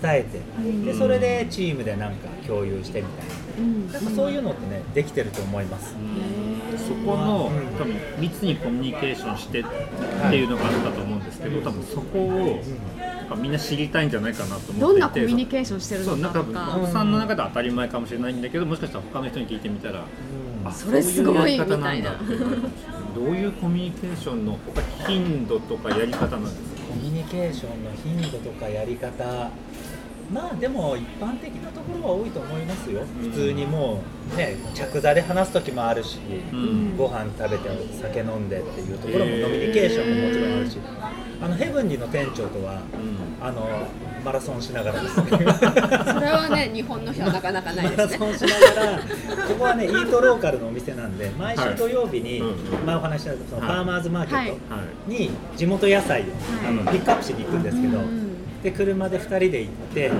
[0.00, 0.84] 伝えて、うん。
[0.86, 3.34] でそれでチームでなんか共有してみたいな。
[3.58, 3.92] うん。
[3.92, 5.94] なんかそういうのってね、できてると思います。
[6.88, 9.64] そこのうん多分密にコミュニケーションしてっ
[10.30, 12.62] ていうのがあったと思うんですけど多分そこを
[13.28, 14.80] なんかみんな知りたいんじゃないかなと思っていて。
[14.80, 20.04] どんなコミュニケーションしてるそうなんかのかとかお子さんの中では当たり前かもしれないんだけどもしかしたら他の人に聞いてみたら
[20.64, 22.18] あそれすごいそううやり方んだみたいな
[23.14, 26.88] どういうコミュニケーションの他頻度とかやり方なんですか？
[26.88, 29.50] コミュニケーションの頻度とかやり方。
[30.32, 33.30] まあでも一般的なところは多いと思いますよ、うん。
[33.30, 34.02] 普通にも
[34.34, 36.18] うね着座で話す時もあるし、
[36.52, 36.96] うん。
[36.98, 40.76] ご飯食べてお酒飲んでっていうところもノミニケーションももちろんあるし
[41.40, 42.80] ああのヘブンリーの店長とは
[43.40, 43.86] あの
[44.24, 45.28] マラソンしながらですね。
[45.30, 48.18] それはね日本の人はなかなかないマですね。
[48.18, 52.50] ラソンしながらここはねイートローカルのお店なんで毎週土曜日に、はい。
[52.50, 53.74] うん前お話ししたそのはい。
[53.76, 55.10] ファーマーズマーケットはい。
[55.10, 56.24] に地元野菜を、
[56.66, 58.28] あのはいピックアップしに行くんですけど、うん
[58.62, 60.10] で車で2人で行って、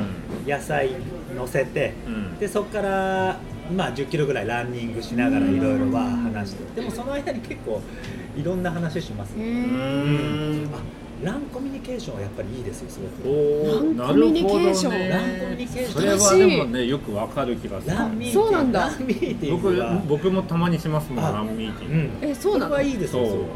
[0.47, 0.91] 野菜
[1.37, 2.39] 乗せて、うん。
[2.39, 3.37] でそこから、
[3.77, 7.83] まあ、10キロぐらいランニングしながらいろいろは話してでもその間に結構
[8.37, 10.79] いろんな話しますへね、ーあ
[11.23, 13.99] ランコミュニケーションはやっぱりいいですよすごく。
[13.99, 15.09] ランコミュニケーション。
[15.11, 15.93] ランコミュニケーション。
[15.93, 17.97] それはでもねよくわかる気がする。
[17.97, 18.81] ランミーティングそうなんだ。
[18.87, 22.71] ランミーティン僕僕もたまにしますもんあランミーティング、うんえそうなの？
[22.73, 23.33] これはいいですよそう。
[23.33, 23.49] すごく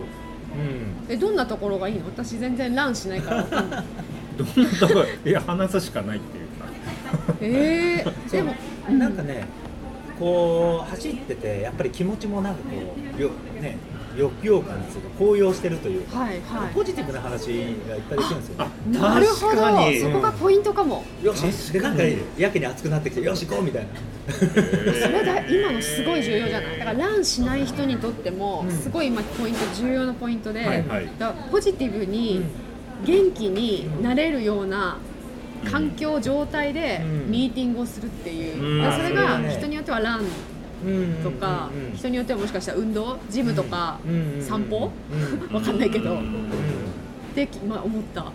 [1.08, 2.06] えどんなところがいいの？
[2.06, 3.42] 私全然ランしないから。
[3.46, 5.04] どんなところ？
[5.30, 7.34] いや話すしかないっていうか。
[7.40, 8.54] えー、 でも
[8.98, 9.46] なんかね
[10.18, 13.76] こう走っててやっぱり気持ちもなんかこうよね
[14.16, 16.74] 抑揚感ですか高揚してるというか、はいはい。
[16.74, 17.46] ポジティブな話
[17.88, 18.98] がいっぱいできるんですよね。
[18.98, 19.92] なるほど。
[20.00, 21.72] そこがポイントかも、よし。
[21.72, 22.02] でなんか
[22.36, 23.88] やけに熱くなってきてよし行こうみたいな。
[24.34, 24.44] そ
[25.08, 26.78] れだ今のすごい重要じゃない？
[26.78, 28.76] だからランしない人にとってもうん。
[28.76, 31.06] すごい今ポイント重要なポイントで、はいはい。
[31.18, 32.44] だからポジティブに
[33.04, 34.98] 元気になれるような
[35.70, 37.30] 環境状態でうん。
[37.30, 38.92] ミーティングをするっていう、うん。
[38.92, 40.26] それが人によってはランうん
[41.22, 44.90] とか、うんうん人によってはもしかしたら運動ジムとか、うん散歩？
[45.12, 46.46] うんわかんないけど、うん
[47.32, 48.22] って、まあ、思った。
[48.22, 48.30] うん。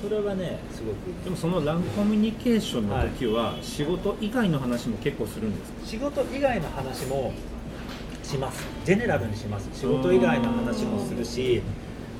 [0.00, 1.24] それはねすごく。
[1.24, 5.86] でもそのランコミュニケーションの時は仕事以外の話も結構するんですか？
[5.86, 7.32] 仕事以外の話も
[8.22, 8.64] します。
[8.84, 9.68] ジェネラルにします。
[9.74, 11.62] 仕事以外の話もするし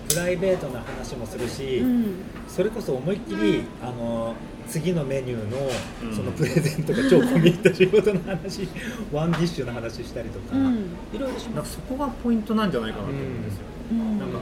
[0.08, 2.14] プライベートな話もするし、うん。
[2.48, 4.34] それこそ思いっきりあの
[4.68, 5.58] 次のメニューの
[6.04, 6.16] うん。
[6.16, 8.68] そのプレゼントが超込み入った仕事の話
[9.12, 10.74] ワンディッシュの話したりとか、うん。
[11.12, 11.54] いろいろします。
[11.54, 13.60] なんかそこがポイントなんじゃないかなと思うんですよ、
[13.92, 14.18] うん。
[14.18, 14.38] なんか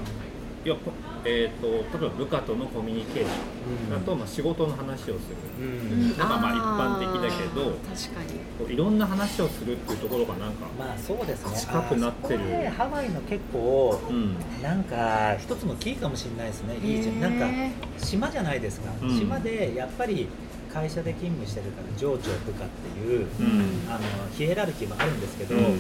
[0.65, 0.93] いやこ
[1.25, 5.19] えー、と例えば部下とのコミュニケーションだと、まあ、仕事の話をする。
[5.61, 6.13] ううん。
[6.13, 8.41] んなんかまあ一般的だけど確かに。
[8.59, 11.57] こういろんな話をするっていうところがなんか、まあそうですね。
[11.57, 12.39] 近くなってる。
[12.45, 14.37] ねハワイの結構うん。
[14.63, 16.77] なんか一つのキーかもしれないですね。
[16.83, 17.21] いいじゃん。
[17.21, 19.19] なんかへ島じゃないですか、うん。
[19.19, 20.29] 島でやっぱり
[20.73, 23.91] 会社で勤務してるから上長部下っていう、うーん。
[23.93, 24.01] あの
[24.37, 25.79] ヒエラルキーもあるんですけど、うん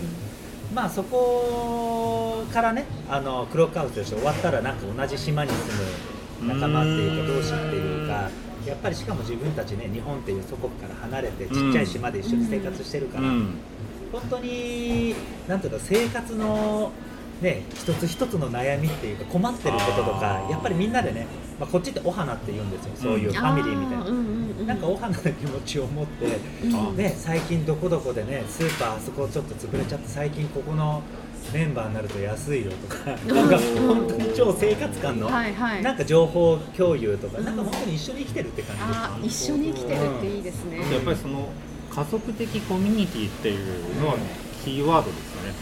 [0.74, 5.56] まあそこからねあのクロックアウトして終わったらなんか同じ島に住
[6.44, 8.30] む仲間っていうか同士っていうか
[8.66, 13.54] やっぱりしかも自分たちね日本っていう祖国から離れてちっちゃい島で一緒に生活してるから、うん。
[14.12, 15.14] 本当に
[15.48, 16.92] なんていうか生活の
[17.40, 21.26] ね一つ一つの悩みっていうか困ってることとかやっぱりみんなでね、
[21.58, 22.92] まあ、こっちってお花って言うんですよ。
[22.94, 24.04] そういうファミリーみたいな。
[24.04, 26.96] あうんうんうんなんかお花の気持ちを持って、うん。
[26.96, 31.02] ね、最近どこどこでねスーパーあそこちょっと潰れちゃって最近ここの
[31.52, 39.22] メンバーになると安いよとかなんか本当に超生活感の、なんか情報共有とかなんか本当に一緒に生きてるって感じ。
[39.22, 41.48] です一緒に生きてるっていいですね、やっぱりその
[41.90, 44.14] 家族的コミュニティっていうのは
[44.64, 45.52] キーワードですね。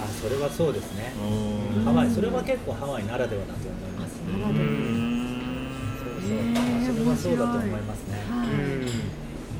[0.00, 1.12] あそれはそうですね、
[1.76, 1.84] うん。
[1.84, 4.20] ハワイそれは結構ハワイならではだと思います。
[4.20, 5.07] ね、なるほど
[6.28, 8.86] それはそうだと思いますね、はいうん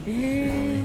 [0.06, 0.84] え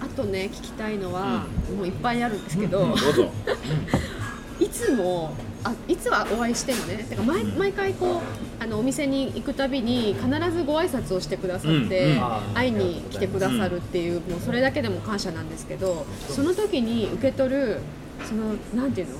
[0.00, 0.04] ー。
[0.04, 3.30] あとね聞きたいのは、もういっぱいあるんですけど、どうぞ。
[4.60, 5.34] いつも
[5.64, 7.04] あいつはお会いしてもね。
[7.08, 8.22] てか毎毎回こ
[8.60, 12.20] うあのお店に行くたびに必ずご挨拶をしてくださって、うんうん。
[12.54, 17.80] 会いに来てくださるっていう、もうそれだけでも感謝なんですけどその時に受け取る
[18.24, 19.14] そのなんていうの？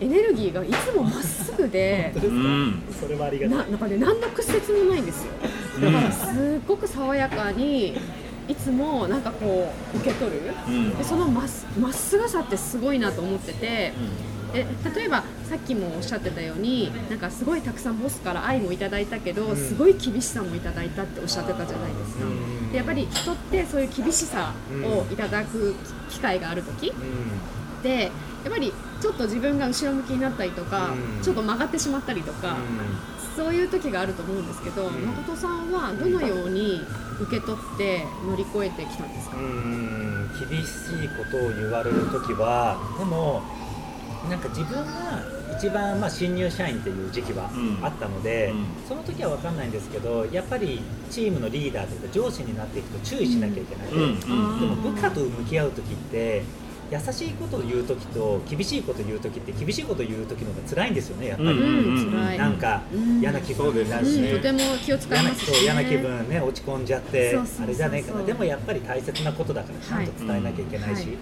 [0.00, 2.12] エネルギーがいつもまっすぐで
[3.00, 5.32] それはありがたいななんかね何の屈折もないんですよ。
[5.80, 7.96] だからすっごく爽やかに
[8.48, 10.40] いつもなんかこう受け取る。
[10.68, 10.96] うん。
[10.96, 13.92] でそのまっすまっすぐさってすごいなと思ってて、
[14.54, 19.56] え例えばさっきもおっしゃってたようになんかすごいたくさんボスから愛もいただいたけど、うん。
[19.56, 22.72] すごい厳しさもいただいたっておっしゃってたじゃないですか、うん。
[22.72, 25.74] でやっぱり人ってそういう厳しさをいただく
[26.08, 26.92] 機会がある時
[27.78, 28.10] うんで
[28.44, 31.22] やっぱりちょっと自分が後ろ向きになったりとか、うん。
[31.22, 32.56] ちょっと曲がってしまったりとか、
[33.36, 35.06] そういう時があると思うんですけど、ん。
[35.06, 36.80] 誠さんはどのように
[37.20, 40.30] 受け取って乗り越えてきたんですか、うん。
[40.48, 43.42] 厳しいことを言われる時はでも
[44.28, 45.22] なんか自分が
[45.56, 47.78] 一番まあ新入社員っていう時期はうん。
[47.84, 48.66] あったので、うん。
[48.88, 54.02] その時は分かんないんですけどやっぱりチームのリーダーというか上司になっていくと注意しなきゃいけない、うん。
[54.02, 54.20] うん。
[54.20, 56.44] でも部下と向き合う時って
[56.90, 61.60] 優しいことを言う時と厳しいことを言う時って厳しいことを言う時の方が辛いんですよねやっぱり、うんう
[62.06, 63.20] んなんかうん。
[63.20, 67.64] 嫌な気分になるし、うん、とても気を使い嫌なますし、ね、嫌な気分ね落ち込んじゃってそうそうそうそう。
[67.64, 68.24] あれじゃねえかな。
[68.24, 71.16] でもやっぱり大切なことだからちゃんと伝えなきゃいけないし、はい。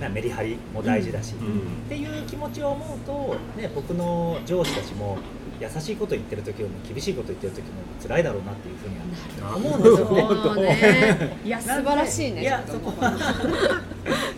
[0.00, 1.84] なメリハリも大事だし、うん。
[1.86, 5.18] っていう気持ちを思うと、ね、僕の上司たちも
[5.60, 7.66] 優しいこと言ってる時も厳しいこと言ってる時も
[8.02, 8.96] 辛いだろうなっていうふうに
[9.42, 10.54] は思うんですよ。
[10.54, 13.82] ねいや素晴らしいねいやそこは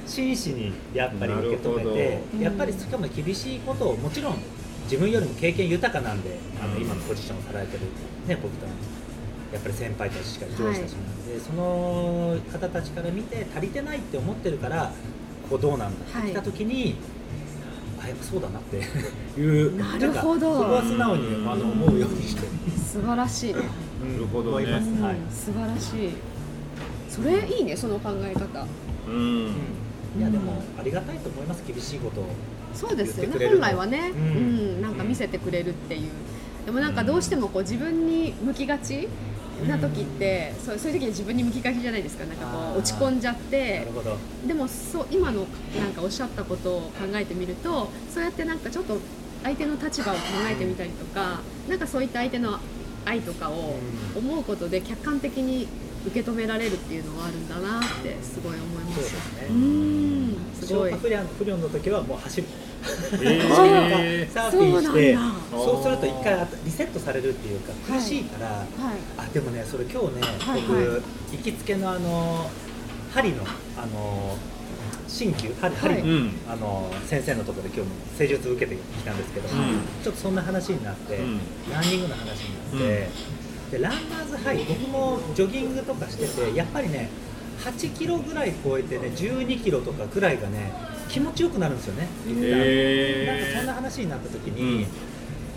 [0.07, 4.37] 真摯にやっぱり受け止めてやっぱりしかも厳しいことをもちろん
[4.85, 6.83] 自分よりも経験豊かなんであのうん。
[6.83, 7.85] 今のポジションをされてる、
[8.26, 8.66] ね、僕と
[9.52, 14.92] やっぱり先輩たちしかり上司たちなんで、その方たちから見て足りてないって思ってるから
[15.48, 17.17] ここどうなんだって来た時に、あ
[18.09, 18.77] やっぱそうだなって。
[19.40, 20.59] いうなるほど。
[20.59, 22.42] そこは素直にあの思うようにして。
[22.77, 23.55] 素晴らしい。
[23.55, 23.61] ね
[24.12, 25.03] なるほどね思います、うん。
[25.03, 25.16] はい。
[25.31, 26.11] 素晴らしい。
[27.09, 28.66] それいいねその考え方。
[29.09, 29.47] うん。
[30.18, 32.27] いやでもありがたいと思います厳しいことを
[32.75, 33.29] そうですよね。
[33.29, 34.83] 言ってくれる本来はね、ううんん。
[34.83, 36.03] なんか見せてくれるっていう。
[36.64, 39.09] でもなんかどうしてもこう自分に向きがち
[39.66, 42.25] な時って、そうそういう時に自分に向きがちじゃないですか。
[42.27, 43.87] なんかこう落ち込んじゃって。
[44.47, 45.47] でもそう今の
[45.79, 48.99] なんかおっしゃったことを考えてみるとそうやってなんかちょっと
[49.42, 52.59] 相手の立場を考えてみたりとかなんかそういった相手の
[53.05, 53.77] 愛とかを
[54.16, 55.66] 思うことで客観的に
[56.07, 59.47] 受け止められるっていうのはあるんだなってすごい思いまそうですすね。
[59.49, 60.37] うーん。
[60.55, 60.92] すごい。
[60.92, 62.47] 不良不良の時はもう走る
[63.22, 64.50] えサー。
[64.50, 65.18] フィンして
[65.50, 68.66] そうすると一回リセットされるっていうか苦しいから、はい。
[69.16, 71.36] あでもねそれ今日ね、はい僕、はい。
[71.36, 72.50] 行きつけのあの
[73.12, 73.42] 針の
[73.76, 74.36] あの
[75.08, 76.02] 鍼灸針,、はい。
[76.48, 79.50] あの先生のところで今日も施術受けてきたんですけど、ん。
[80.02, 81.40] ちょっとそんな話になって、うん。
[81.72, 83.08] ランニングの話になって、
[83.70, 87.10] でランナーズハイ僕もジョギングとかしててやっぱりね
[87.60, 90.72] 8キロぐらい超えてね12キロとかくらいがね
[91.09, 93.27] 気持ちよくなるんですよね、へー。
[93.27, 94.87] なんかそんな話になった時に、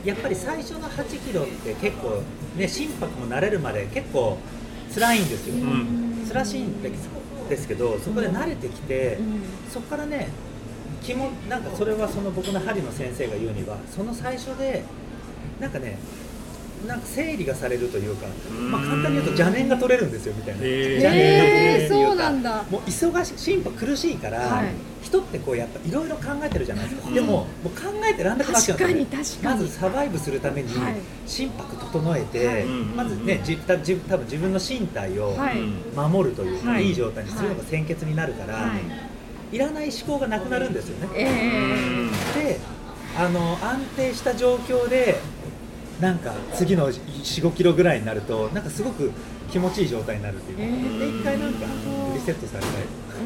[0.06, 2.24] やっぱり最初の8キロって結構
[2.58, 4.38] ね心拍も慣れるまで結構
[4.94, 6.26] 辛いんですよ、うん。
[6.28, 9.42] 辛しいんですけどそこで慣れてきて、うん。
[9.72, 10.30] そこからね
[11.04, 14.84] 気もなんかそれはその僕の針の先生が言うにはその最初で
[15.60, 15.98] なんかね
[16.88, 20.94] なんか整理がされるというか、まあ、簡単に言うと邪念が取れるんですよみたいな、へー。
[20.94, 22.64] 邪念が取れるっていうかへーそうなんだ。
[22.70, 24.66] もう忙しい心拍苦しいから、はい。
[25.02, 27.14] 人ってこうやっぱいろいろ考えてるじゃないですか、うん。
[27.14, 29.60] でももう考えてらんなくなっちゃうんですよ、ね、確かに確かに。
[29.62, 30.96] まずサバイブするためにはい。
[31.26, 32.66] 心拍整えて、はい。
[32.66, 35.58] まずねじたじ多分自分の身体をはい。
[35.96, 36.88] 守るというか、はい。
[36.88, 38.76] い、い状態にするのが先決になるから、は
[39.52, 39.56] い。
[39.56, 41.10] い、らない思考がなくなるんですよね。
[41.16, 41.26] え。
[42.40, 42.60] で
[43.18, 45.20] あの安定した状況で
[46.02, 49.12] なんか次の4 5キロぐらいになるとなんかすごく
[49.52, 51.66] 気持ちいい状態になるっていうか、へーで一回なんか
[52.16, 52.74] リセットされたり。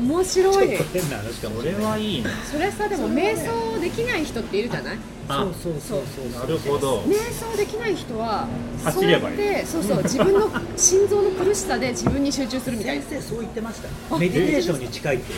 [0.02, 0.68] ー、面白い。
[0.70, 2.20] ちょっと変な話かもそれはい。
[2.20, 2.24] い。
[2.24, 4.98] ねそれさでも瞑想できない人っているじゃない？
[5.28, 7.02] あそうそうそうそうなるほど。
[7.02, 8.48] 瞑想できない人は
[8.84, 9.38] 走ればいい。
[9.38, 13.04] そうやってそうそう自分の心臓の苦しさで自分に集中するみたいな。
[13.06, 14.16] 先生そう言ってました。
[14.16, 15.34] あメディテーションに近いって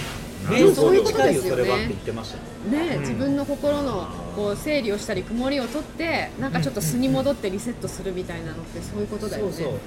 [0.52, 1.64] え瞑想に近いよそういうことですよね。
[1.64, 2.38] それはって言ってました
[2.70, 3.00] ね、うん。
[3.02, 9.52] 自分の心のこう整理をしたり曇りを取ってなんかちょっと素に戻ってリセットするみたいなのってそういうことだよね。
[9.52, 9.74] そうそう。
[9.74, 9.82] なる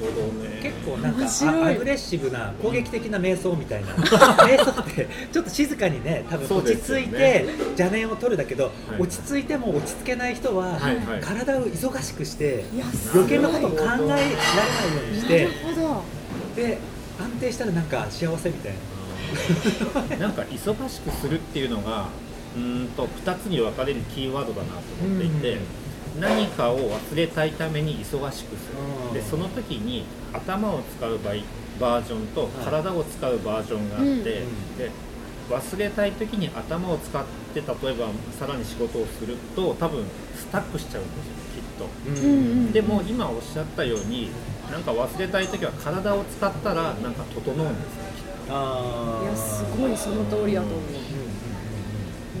[0.00, 0.60] ほどね。
[0.62, 3.88] 結構なんかアグレッシブな攻撃的な瞑想みたいな。
[4.44, 7.46] 瞑想ってちょっと静かにね多分落ち着いて
[7.76, 11.20] 邪念を取るだけど、い落ち着いても落ち着けない人は、はいはい。
[11.20, 14.36] 体を忙しくしていや余計なことを考えられないよ
[15.10, 16.02] うにしてなるほど。
[16.56, 16.78] で
[17.18, 18.93] 安定したらなんか幸せみたいな
[20.18, 22.08] なんか忙しくするっていうのが
[22.56, 25.58] うーんと2つに分かれるキーワードだなと思っていて、
[26.20, 28.70] 何かを忘れたいために忙しくす
[29.06, 29.14] うん。
[29.14, 31.34] るでその時に頭を使う場合
[31.80, 34.22] バージョンと体を使うバージョンがあって、うん
[34.78, 34.90] で
[35.50, 38.06] 忘れたい時に頭を使って例えば
[38.38, 40.02] さらに仕事をすると多分
[40.34, 41.86] スタックしちゃうんですよきっと。
[42.08, 44.30] うんうんでも今おっしゃったように
[44.70, 48.04] なんか忘れたい時は体を使ったらなんか整うんですよ
[48.50, 49.24] あー。
[49.24, 50.80] いやすごいその通りだと思う。
[50.80, 50.90] んうん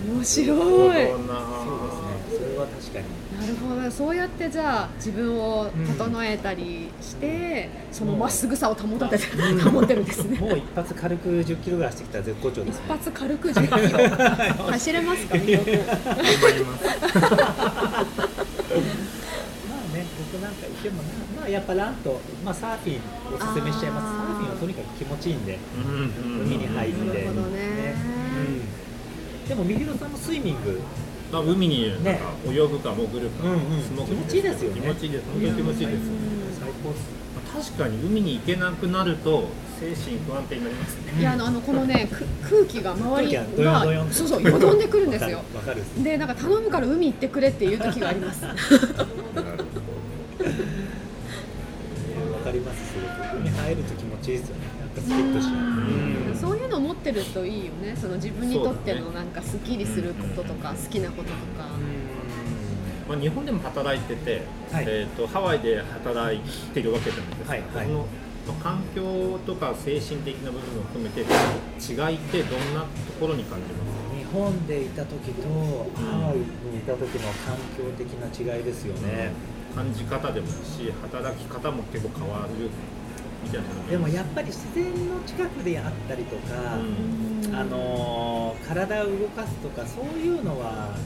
[0.06, 0.14] うんうん。
[0.14, 0.58] う面白い。
[0.58, 0.64] な
[1.04, 1.34] るほどな。
[1.64, 2.04] そうですね。
[2.38, 3.04] それは確かに。
[3.40, 3.90] なるほど。
[3.90, 9.24] そうやってじゃあ自分を整えたりして、そのまっすぐさを保たてて、
[9.70, 10.38] 保ってるんですね。
[10.38, 12.82] もう一発軽く10キロぐらい走ってきたら絶好調ですね。
[12.86, 13.70] 一発軽く10キ
[14.58, 14.64] ロ。
[14.72, 15.36] 走れますか？
[20.34, 23.00] ね、僕なんかいてもな、まあやっぱランと、まあサーフィン
[23.34, 24.06] おすすめしちゃいます。
[24.06, 26.98] サーフィンはとにかく気持ちいいんで、うん海に入って。
[27.06, 27.94] なるほどね。
[29.44, 29.48] うん。
[29.48, 30.80] でも、みひろさんもスイミング、
[31.32, 32.20] まあ、海になんかね。
[32.48, 34.06] 泳ぐか潜るか、うんうん。
[34.06, 34.80] 気持ちいいですよね。
[34.80, 35.24] 気持ちいいです。
[35.32, 35.98] 本当に気持ちいいです、
[36.60, 37.24] 最高っす。
[37.34, 39.48] まあ確かに海に行けなくなると
[39.80, 41.20] 精神不安定になりますね。
[41.20, 43.44] いやあのあのこのねく空気が周りが
[44.12, 45.38] そうそうよどんでくるんですよ。
[45.54, 45.80] わかる。
[45.80, 46.04] わかる。
[46.04, 48.44] でなんか頼むから海行ってくれっていう時があります
[52.54, 53.38] ります、すごく。
[53.38, 54.62] 海入ると気持ちいいですよね。
[54.80, 56.30] なんかスキッとしちゃう。
[56.30, 56.36] うん。
[56.36, 57.96] そういうのを持ってるといいよね。
[57.96, 61.68] その自分にとってのなんかすっきりすることとか好きなこととか。
[63.08, 64.42] まあ、日本でも働いてて、
[64.72, 64.84] はい。
[64.88, 66.40] えー、とハワイで働い
[66.72, 67.60] てるわけじゃないですか、はい。
[67.60, 67.86] はい。
[67.86, 68.06] その
[68.46, 72.86] まあ環境とか精神的な部分を含めて違いってどんなと
[73.18, 75.48] ころに感じます日本でいた時と
[75.96, 78.26] ハワイにいた時の環境的な
[78.56, 79.32] 違いですよね、
[79.74, 82.70] 感じ方でもいいし働き方も結構変わる
[83.44, 83.68] みたいな。
[83.68, 86.78] のでもやっぱり自然の近くであったりとか、
[87.52, 90.96] あのー体を動かすとかそういうのは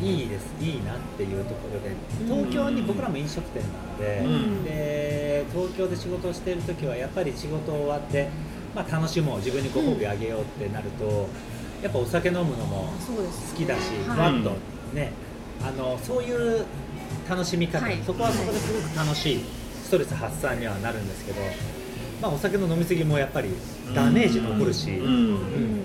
[0.00, 0.46] いいです。
[0.60, 4.64] いいなっていうところで東京に僕らも飲食店なので,、うん。
[4.64, 8.28] で東京で仕事をしている時はやっぱり仕事終わって、
[8.74, 9.38] まあ、楽しもう。
[9.38, 11.28] 自分にご褒美あげようってなると、
[11.82, 14.34] やっぱお酒飲むのも好きだし、はい。
[14.34, 14.52] わっと
[14.94, 15.10] ね
[15.60, 16.64] あのそういう
[17.28, 17.98] 楽しみ方、はい。
[18.04, 19.40] そこはそこですごく楽しい
[19.84, 21.40] ストレス発散にはなるんですけど、
[22.22, 23.50] まあ、お酒の飲み過ぎもやっぱり
[23.94, 25.06] ダメージ残るし、うん。
[25.06, 25.80] うん。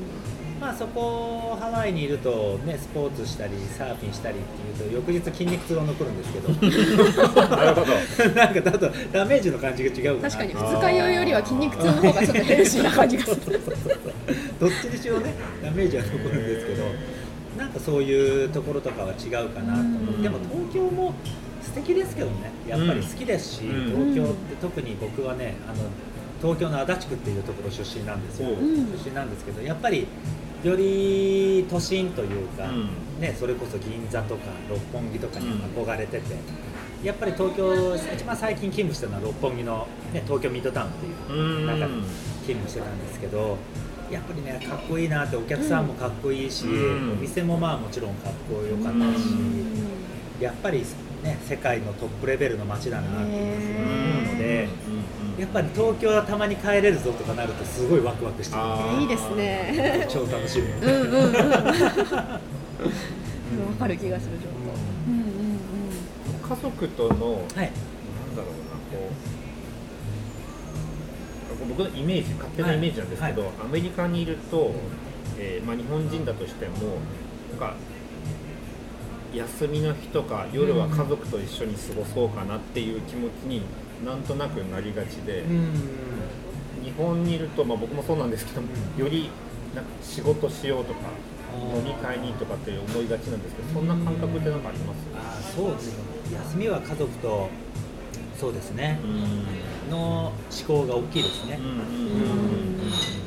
[0.59, 6.49] まあ、そこハワイにいると、ね、スポーツしたりサーフィンしたりっていうと翌日筋肉痛は残るんですけど。
[7.57, 7.91] なるほど。
[8.33, 13.59] なんかだとダメージの感じが違う確かに二日酔いよりは筋肉痛の方がちょっとヘルシーな感じがする。
[14.59, 16.83] どっちにしろねダメージは残るんですけど
[17.63, 20.03] なんかそういうところとかは違うかなと思う。
[20.03, 20.13] ん。
[20.15, 21.13] ってでも東京も
[21.61, 22.51] 素敵ですけどね。
[22.67, 24.13] やっぱり好きですし、うん。
[24.13, 25.85] 東京って特に僕はねあの
[26.41, 30.05] 東京の足立区っていうところ出身なんですよ、出身なんですけどやっぱり
[30.61, 32.89] より都心というか、うん。
[33.21, 36.35] ね、それこそ銀座とか六本木とかに憧れてて、
[37.01, 41.65] やっぱり東京一番最近勤務してるのは六本木の、ね、東京ミッドタウンっていううん。
[41.65, 42.03] 中に
[42.45, 43.57] 勤務してたんですけど
[44.13, 47.11] やっぱりねかっこいいなってお客さんもかっこいいし、うん。
[47.13, 49.25] お店もまあもちろんかっこよかったし、
[50.39, 50.85] やっぱり
[51.23, 53.29] ね世界のトップレベルの街だなって思う
[54.33, 54.69] ので。
[55.39, 58.55] やっぱり東京はたまに帰れるぞとかなるとすごいワクワクして
[59.01, 60.05] いいですね。
[60.07, 61.41] 超楽しみ、うんうんうん わ
[63.79, 64.57] かる気がするちょっと。
[65.07, 65.15] うん。
[65.17, 65.23] うん
[66.43, 67.71] 家族とのなんだろうなはい
[68.91, 69.13] こう
[71.67, 74.71] 僕のイメージ勝手なイメージなんですけど、はアメリカにいると、
[75.37, 76.97] えーまあ、日本人だとしても
[77.51, 77.75] なんか
[79.33, 83.61] 休みの日とか夜は家族と一緒に過ごそうかなっていう気持ちに
[84.05, 85.71] なんとなくなりがちで、うん。
[86.83, 89.29] 日本にいると、まあ、僕もそうなんですけどもより
[89.73, 90.99] なんか仕事しようとか
[91.73, 94.97] 飲み会にとかって思いがちなんですけどそんな感覚って何かあります？
[95.15, 96.03] あーそうですね。
[96.33, 97.49] 休みは家族と
[98.37, 98.99] そうですね。
[99.03, 99.45] うん
[99.89, 100.31] の
[100.67, 101.59] 思考が大きいですね、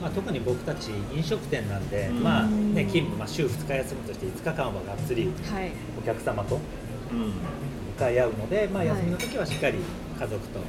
[0.01, 2.23] まあ、特に僕たち飲食店なんで、うん。
[2.23, 5.31] まあね、勤務、まあ、週2日休みとして5日間はがっつりは
[5.65, 5.71] い。
[5.99, 6.59] お客様と
[7.13, 7.29] うん。
[7.29, 7.33] 向
[7.99, 8.89] かい合うので、まあ、はい。
[8.89, 9.79] 休みの時はしっかり
[10.19, 10.61] 家族と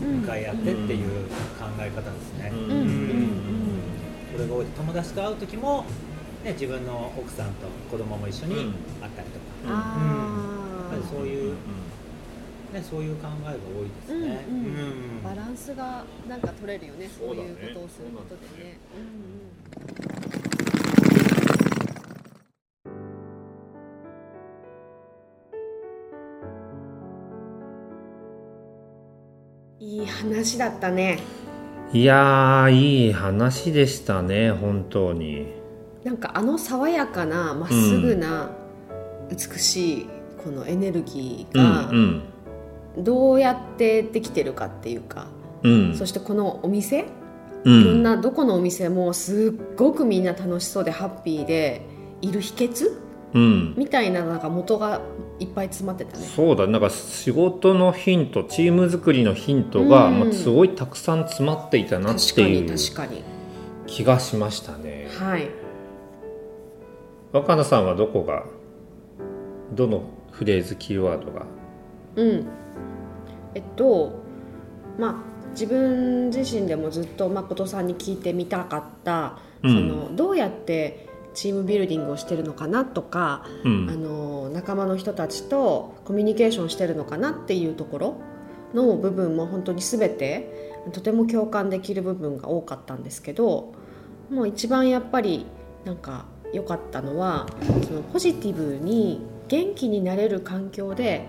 [0.00, 1.24] 向かい合ってっていう
[1.58, 2.58] 考え方ですね、うん。
[2.58, 2.70] うん。
[2.70, 3.46] うん
[4.32, 4.66] それが多い。
[4.66, 5.84] 友達と会う時も、
[6.44, 8.72] ね、自分の奥さんと子供も一緒にうん。
[9.00, 9.70] 会ったりとか、うん。
[9.70, 11.56] やっあぱりそういう、
[12.76, 13.58] ね、そういう考えが多い
[13.88, 14.64] ですね、うんうん。
[14.64, 14.68] う
[15.20, 15.22] ん。
[15.22, 18.78] バランスがなんか取れるよねそういうことをすることでね。
[29.78, 31.20] いい話だったね。
[31.92, 35.46] いやーいい話でしたね本当に。
[36.04, 38.50] なんかあの爽やかなまっすぐな、
[39.30, 40.08] 美しい
[40.42, 42.22] このエネルギーがうん
[42.98, 45.26] どうやってできてるかっていうか、
[45.62, 45.96] うん。
[45.96, 47.06] そしてこのお店、
[47.64, 51.82] ういろんんなどこのお店もすっごくみんな楽しそうでハッピーで
[52.22, 52.98] いる秘訣
[53.34, 53.74] うん。
[53.76, 55.00] みたいななんか元が
[55.38, 56.24] いっぱい詰まってたね。
[56.24, 60.20] そうだなんか仕事のヒントチーム作りのヒントが、うん。
[60.20, 63.22] まあ、すごいたくさん詰まっていたなっ確かにていう確かに。
[63.86, 65.08] 気がしましたね。
[65.18, 65.48] はい。
[67.32, 68.44] 若菜さんはどこが
[69.74, 71.44] どのフレーズキーワードが
[72.16, 72.46] うん
[73.56, 74.12] えっと
[74.98, 79.72] まあ自分自身でもずっと誠さんに聞いてみたかった、うん。
[79.72, 83.88] そのどうやってチームビルディングをしてるのかなとか、うん。
[83.88, 88.16] あの仲間の人たちとコミュニケーションしてるのかなっていうところ
[88.74, 93.72] の部分も本当に全てとても共感できる部分が多かったんですけど
[94.30, 95.46] もう一番やっぱり
[95.84, 97.46] なんか良かったのは
[97.86, 101.26] そのポジティブに元気になれる環境で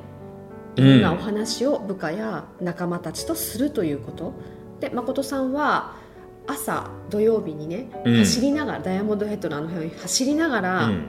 [0.77, 4.33] いろんなお話を部下や仲間たちとするということ、
[4.79, 5.95] で誠さんは
[6.45, 8.17] 朝土曜日にね、うん。
[8.19, 11.07] 走りながらダイヤモンドヘッドのあの辺を走りながら、うん。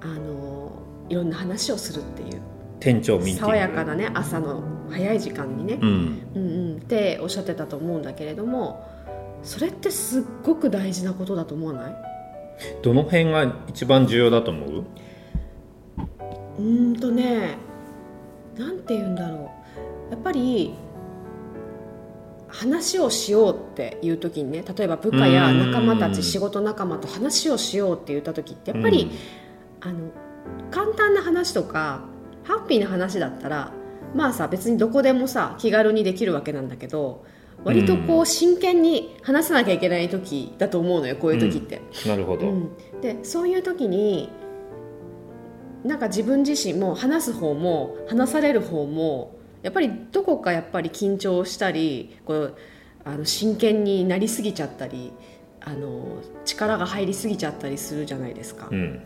[0.00, 0.70] あの
[1.08, 2.40] いろんな話をするっていう。
[2.78, 6.22] 店長爽やかなね朝の早い時間にね、うん。
[6.34, 8.86] うんうん、っておっしゃってたと思うんだけれども
[9.42, 11.94] それってすっごく大事なことだと思わない？
[12.82, 14.84] どの辺が一番重要だと思う？
[16.58, 17.56] うーんとね
[18.56, 19.50] なんて言うんだろ
[20.08, 20.12] う。
[20.12, 20.74] やっぱり
[22.48, 29.10] 話をしようっていう時にね例えば部下や仲間たうんち仕事仲間と話をしようって言った時ってやっぱり、
[29.80, 30.10] あの
[30.70, 32.02] 簡単な話とか
[32.44, 33.72] ハッピーな話だったら
[34.14, 37.24] まあさ別にどこでもさ気軽にできるわけなんだけど
[37.64, 41.80] 割とこう真剣に話さなきゃいけない時だと思うのよこういう時って。
[42.06, 44.28] なるほど、うん、でそういう時に
[45.84, 52.56] なんか自分自身も話す方も話される方もやっぱりどこかやっぱり緊張したりこう
[53.04, 55.12] あの真剣になりすぎちゃったり
[55.60, 58.68] あの力が入りすぎちゃったりするじゃないですか。
[58.70, 59.02] うん。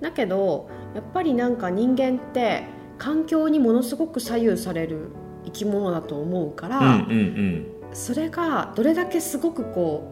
[0.00, 2.64] だけどやっぱりなんか人間って
[2.98, 5.08] 環境にものすごく左右される
[5.44, 10.10] 生き物だと思うから、うんうんそれがどれだけすごくこ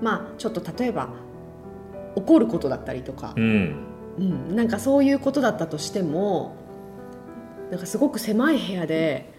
[0.00, 1.10] うまあちょっと例えば
[2.14, 3.76] 怒ることだったりとかうん
[4.18, 4.50] う、ん。
[4.50, 6.56] うん、なんかそういうことだったとしても
[7.70, 9.32] なんかすごく狭い部屋で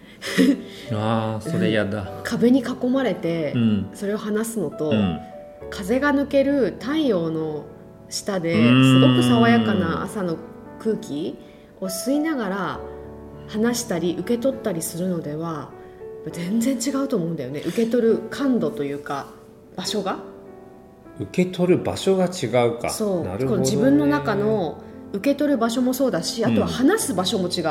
[0.92, 2.12] ああそれやだ。
[2.24, 3.90] 壁に囲まれてうん。
[3.94, 5.20] それを話すのと、うん。
[5.70, 7.66] 風が抜ける太陽の
[8.10, 8.84] 下でうん。
[8.84, 10.38] すごく爽やかな朝の
[10.80, 11.38] 空気
[11.80, 12.80] を吸いながら
[13.48, 15.72] 話したり受け取ったりするのでは
[16.32, 17.62] 全然違うと思うんだよね。
[17.62, 19.28] 受け取る感度というか
[19.76, 20.20] 場所が
[21.20, 22.90] 受け取る場所が違うか。
[22.90, 24.82] そう、なるほど、ね、この自分の中の
[25.14, 27.64] 受け取る場所もそうだしあとは話す場所も違う、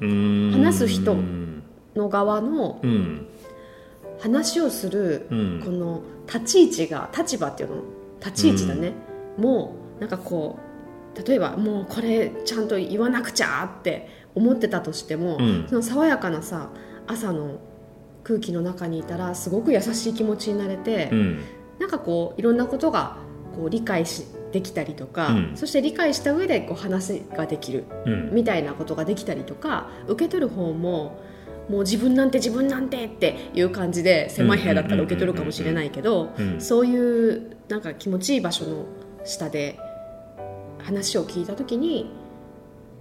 [0.00, 0.52] うーん。
[0.52, 1.62] 話す人うん
[1.94, 3.26] の側のうん。
[4.20, 5.62] 話をするうん。
[5.64, 7.82] この立ち位置が立場っていうの
[8.20, 8.92] 立ち位置だね、
[9.36, 10.58] もうなんかこ
[11.14, 15.66] う例えばもうこれちゃんと言わなくちゃって思ってたとしても、うん。
[15.68, 16.70] その爽やかなさ
[17.06, 17.58] 朝の
[18.24, 21.40] 空気の中にいたらすごく優しい気持ちになれて、うん
[21.78, 23.16] なんかこういろんなことが
[23.54, 25.56] こう理解しできたりとか、うん。
[25.56, 28.34] そして理解した上でこう話ができるうん。
[28.34, 31.20] みたいなことができたりとか受け取る方も
[31.68, 36.60] もう自分なんて自分なんてっていう感じで狭い部屋だったら受け取るかもしれないけどうん。
[36.60, 38.86] そういうなんか気持ちいい場所の
[39.24, 39.78] 下で
[40.82, 42.10] 話を聞いた時に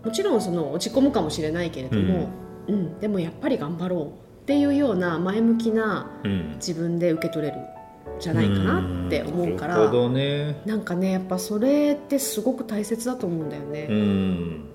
[0.03, 2.29] もちろんその落ち込むかもしれないけれども、
[2.67, 2.99] うん。
[2.99, 6.53] でもやっぱり頑張ろうっていうような前向きなうん。
[6.55, 7.59] 自分で受け取れる。
[7.59, 7.76] ん
[8.19, 9.77] じゃないかなって思うから。
[9.77, 10.61] なるほどね。
[10.65, 14.65] なんかねやっぱそれってすごく大切だと思うんだようね、ん。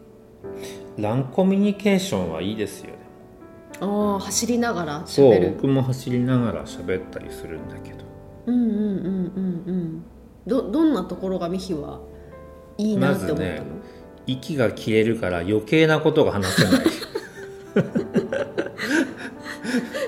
[0.98, 2.98] ランコミュニケーションはいいですよね。
[3.80, 8.04] ああ走りながらそう僕も走りながら喋ったりするんだけど。
[8.46, 10.04] うんうんうんうんうん。
[10.46, 12.00] どどんなところがミヒは
[12.78, 13.66] いいなって思ったの、まずね
[14.26, 16.84] 息が切れるから余計なことが話せない。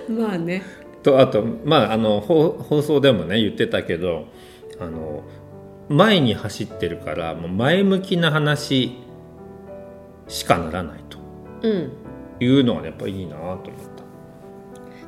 [0.10, 0.62] まあね
[1.04, 4.26] とあとまああの放放送でもね言ってたけど
[4.80, 5.22] あの
[5.88, 8.98] 前に走ってるからもう前向きな話
[10.26, 11.18] しかならないと。
[11.62, 11.92] うん。
[12.40, 13.60] いうのはねやっぱいいなと思っ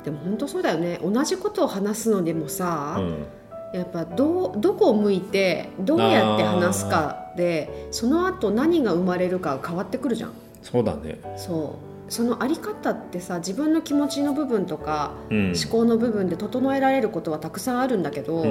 [0.07, 1.01] でも本当そうだよね。
[1.03, 3.25] 同じことを話すのでもた、さう、ん、
[3.73, 10.33] やっぱどうどこを向いてどうやって話すかでその後何が生まれるか変わってくるじゃん。
[10.63, 18.43] そうだね、そうそのあり方ってさ自分の気持ちの部分とかうん、思考の部分で整えられることはたくさんあるんだけど、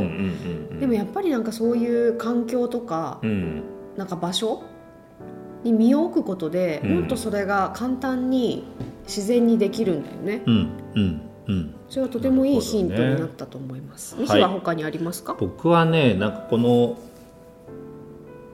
[0.78, 3.62] でもやっぱりなんかそういう環境とか、うん。
[3.96, 4.62] なんか場所
[5.64, 7.00] に身を置くことで、うん。
[7.00, 8.64] もっとそれが簡単に
[9.04, 10.42] 自然にできるんだよね。
[10.46, 11.74] うんうんうん。
[11.88, 14.22] それはとてもいいヒントになったと思います、はい。
[14.24, 16.98] ミヒは他にありますか、僕はねなんかこの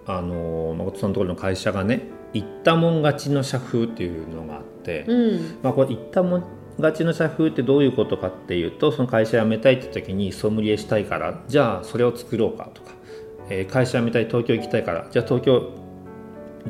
[0.07, 5.59] あの誠さんのところの会社がね言ったもん勝ちの社風っていうのがあって、うん。
[5.63, 6.45] まあ、これ言ったもん
[6.79, 12.93] 勝ちの社風ってどういうことかっていうとその会社辞めたいって時にソムリエしたいからじゃあそれを作ろうかとか、
[13.51, 15.71] えー会社辞めたい東京行きたいからじゃあ東京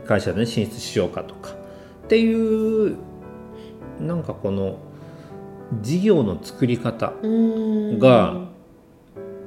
[0.06, 1.52] 会社で、ね、進出しようかとか
[2.04, 2.96] っていう
[4.00, 4.78] なんかこの
[5.80, 8.48] 事業の作り方が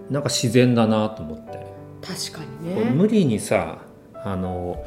[0.09, 1.66] なんか自然だなと思って、
[2.01, 2.91] 確かにね。
[2.91, 3.80] 無理にさ
[4.24, 4.84] あの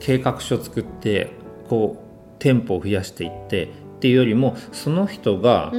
[0.00, 1.32] 計画書作って
[1.68, 3.68] こう店舗を増やしていって
[3.98, 5.72] っていうよりもその人が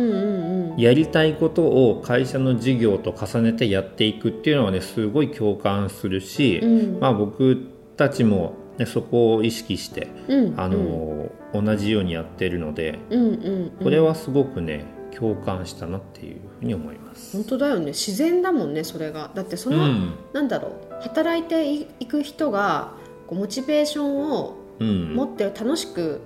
[0.77, 6.99] やりたいことを会社の事業と重ねてやっていくっていうのはねすごい共感するし、うん。
[6.99, 7.57] まあ、僕
[7.95, 10.59] たちも、ね、そこを意識してうん。
[10.59, 13.35] あの、同じようにやってるのでうんうんう
[13.67, 13.71] ん。
[13.83, 14.83] これはすごくね
[15.17, 17.37] 共感したなっていうふうに思います。
[17.37, 17.87] 本当だよね。
[17.87, 19.31] 自然だもんねそれが。
[19.33, 20.13] だってその、うん。
[20.33, 21.03] なんだろう。
[21.03, 22.91] 働いていく人が
[23.29, 25.13] こうモチベーションをうん。
[25.13, 26.21] 持って楽しく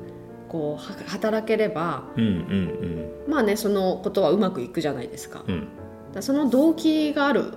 [0.47, 5.53] こうは働ければうんうんまあねそのことはうまくいくじゃないですか,、うん。
[5.53, 5.67] うん
[6.13, 7.53] らその動機がある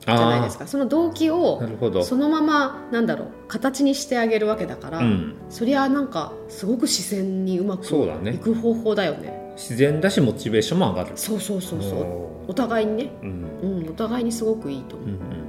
[0.00, 0.66] じゃないですか。
[0.66, 1.62] その動機を
[2.02, 5.34] そのままなんだろう形にしてあげるわけだから、うん。
[5.48, 8.34] そりゃなんかすごく自然にうまくそうだね。
[8.34, 9.52] いく方法だよね。
[9.56, 11.12] 自然だしモチベーションも上がる。
[11.16, 12.00] そうそうそうそう。
[12.00, 13.44] おお互いにね、うん。
[13.62, 15.43] うん、お互いにすごくいいと思う、うんうん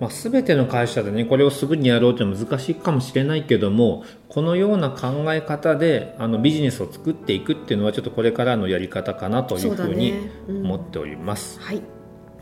[0.00, 10.30] まあ、全ての会社でねこれをすぐにやろうというのは難しいかもしれないけどもこのような考え方であのビジネスを作っていくっていうのはちょっとこれからのやり方かなというふうにね。
[10.48, 10.56] うん。
[10.64, 11.60] 思っております。
[11.60, 11.80] はい。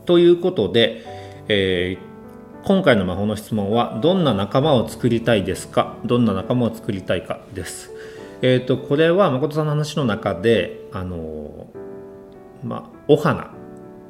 [0.05, 1.03] ということで、
[1.47, 2.13] えー
[2.65, 5.97] 今回の魔法の質問はどんな仲間を作りたいですか？
[6.05, 7.91] どんな仲間を作りたいかです。
[8.41, 13.51] えー、とこれは誠さんの話の中であのーまあ、お花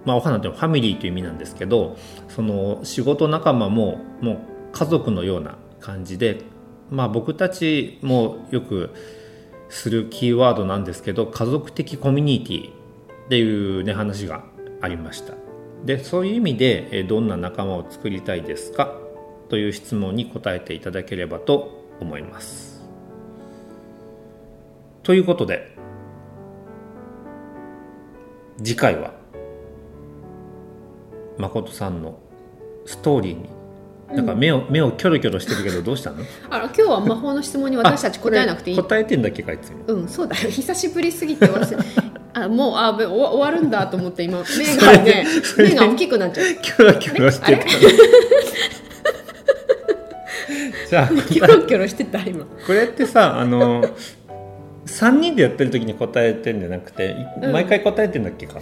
[0.06, 1.98] まあ、お花ってファミリーという意味なんですけど
[2.28, 4.38] その仕事仲間ももう
[4.74, 6.42] 家族のような感じで、
[6.90, 8.92] まあ、僕たちもよく
[9.70, 14.44] するキーワードなんですけど家族的コミュニティっていうね話が
[14.82, 15.34] ありました。
[15.86, 18.98] でそういう意味でどんな仲間を作りたいですか？
[19.50, 22.84] という質問に答えていただければと思います。
[25.04, 25.76] ということで
[28.64, 29.14] 次回は
[31.38, 32.20] 誠さんの
[32.86, 33.50] ストーリーに。
[34.14, 36.24] なんか目を,、目をキョロキョロしてるけどどうしたの？
[36.52, 39.78] あら今日は魔法の質問に私たち答えなくていい答えてんだっけかいつも。
[39.88, 40.50] うんそうだよ。
[40.52, 41.78] 久しぶりすぎて忘れ
[42.36, 45.26] あもうあべ終わ終わるんだと思って今目がね
[45.58, 47.64] 目が大きくなっちゃうキョロキョロしてた
[50.90, 52.46] じゃあ キョロキョロしてた今。
[52.46, 53.84] これってさあの
[54.86, 57.52] 3人でやってる時に答えてんじゃなくて、いうん。
[57.52, 58.60] 毎回答えてんだっけか、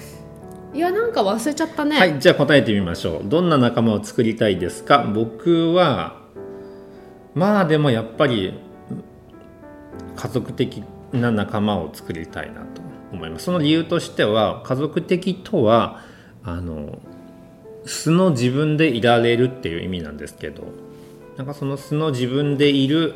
[0.74, 3.22] いやなんか忘れちゃったね、はいじゃあ答えてみましょう。
[3.26, 5.04] どんな仲間を作りたいですか？
[5.04, 6.22] 僕は
[7.36, 8.54] まあでもやっぱり
[10.16, 13.46] 家族的な仲間を作りたいなと思います。
[13.46, 16.02] その理由としては家族的とは
[16.44, 17.00] あの
[17.86, 20.64] 素の自分でいられるっていう意味なんですけど
[21.36, 23.16] なんかその素の自分でいる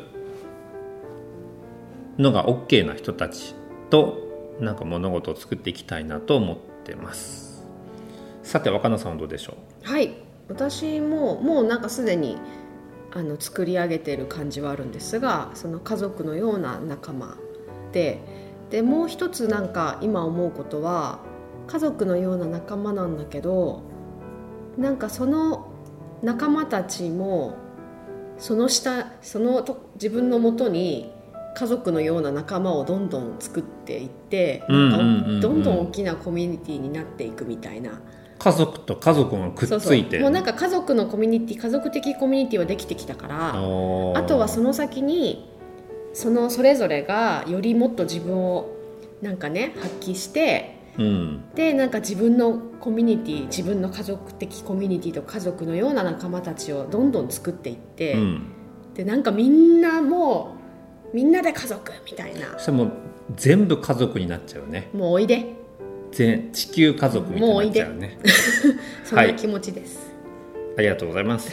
[2.18, 3.54] のが OK な人たち
[3.88, 4.18] と
[4.60, 7.45] なんか物事を作っていきたいなと思ってます。
[8.46, 10.14] さて若菜さんはどうでしょはい
[10.48, 12.38] 私ももうなんかすでに
[13.12, 17.36] あの作り上げてる感じはあるんですがその家族のような仲間
[17.90, 18.20] で
[18.70, 21.18] でもう一つなんか今思うことは
[21.66, 23.82] 家族のような仲間なんだけど
[24.78, 25.68] なんかその
[26.22, 27.56] 仲間たちも
[28.38, 31.12] その下そのと自分のもとに
[31.56, 38.00] 家族のような仲間をどんどん作っていってんどんどん大きなコミュニティになっていくみたいな。
[38.38, 45.50] う家族と家族がくっついてもうなんか家族のコミュニティ家族的コミュニティはできてきたからああとはその先に
[46.12, 48.70] そのそれぞれがよりもっと自分を
[49.22, 51.44] なんかね発揮してうん。
[51.54, 58.52] でなんか自分のコミュニティ自分の家族的コミュニティと家族のような仲間たちをどんどん作っていって、うん。
[58.94, 60.56] でなんかみんなも
[61.12, 62.52] うみんなで家族みたいな。
[62.52, 62.92] そしたらもう
[63.36, 64.90] 全部家族になっちゃうね。
[64.92, 65.54] もうおいで
[66.16, 68.18] 全地球家族みたいになっちゃうね
[69.04, 70.10] そんな気持ちです、
[70.78, 71.52] ありがとうございます。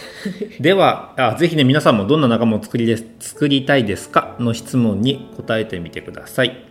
[0.61, 6.63] ではあ、ぜひね、皆さんもどんな仲間を作りです作りたいですかの質問に答えてみてください。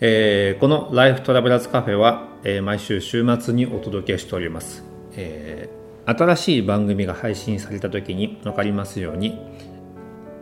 [0.00, 4.84] えーこのライフトラベラーズカフェは、えー毎週週末にお届けしております。
[5.16, 5.78] えー
[6.16, 9.38] 新しい番組が配信された時に分かりますように、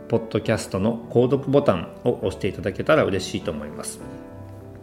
[0.07, 3.99] ポッドキャストの購読ボタンを押していただけたら嬉しいと思います。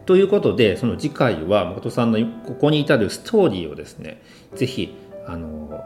[0.07, 4.20] ということで、その次回は誠さんのここに至るストーリーをですね、
[4.55, 4.94] ぜひ、
[5.26, 5.82] あの、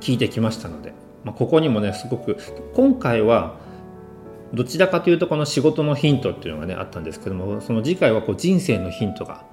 [0.00, 0.92] 聞いてきましたので、
[1.24, 2.36] まあ、ここにもね、すごく、
[2.74, 3.56] 今回は、
[4.54, 9.44] どちらかというとこの仕事のヒントっていうのがねあったんですけどもその次回はこう人生のヒントが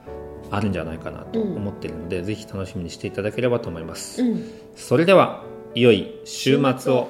[0.52, 4.44] あるんじゃないかなと思っているので、ぜひ楽しみにしていただければと思います、うん。
[4.76, 5.44] それでは
[5.74, 7.10] 良い週末を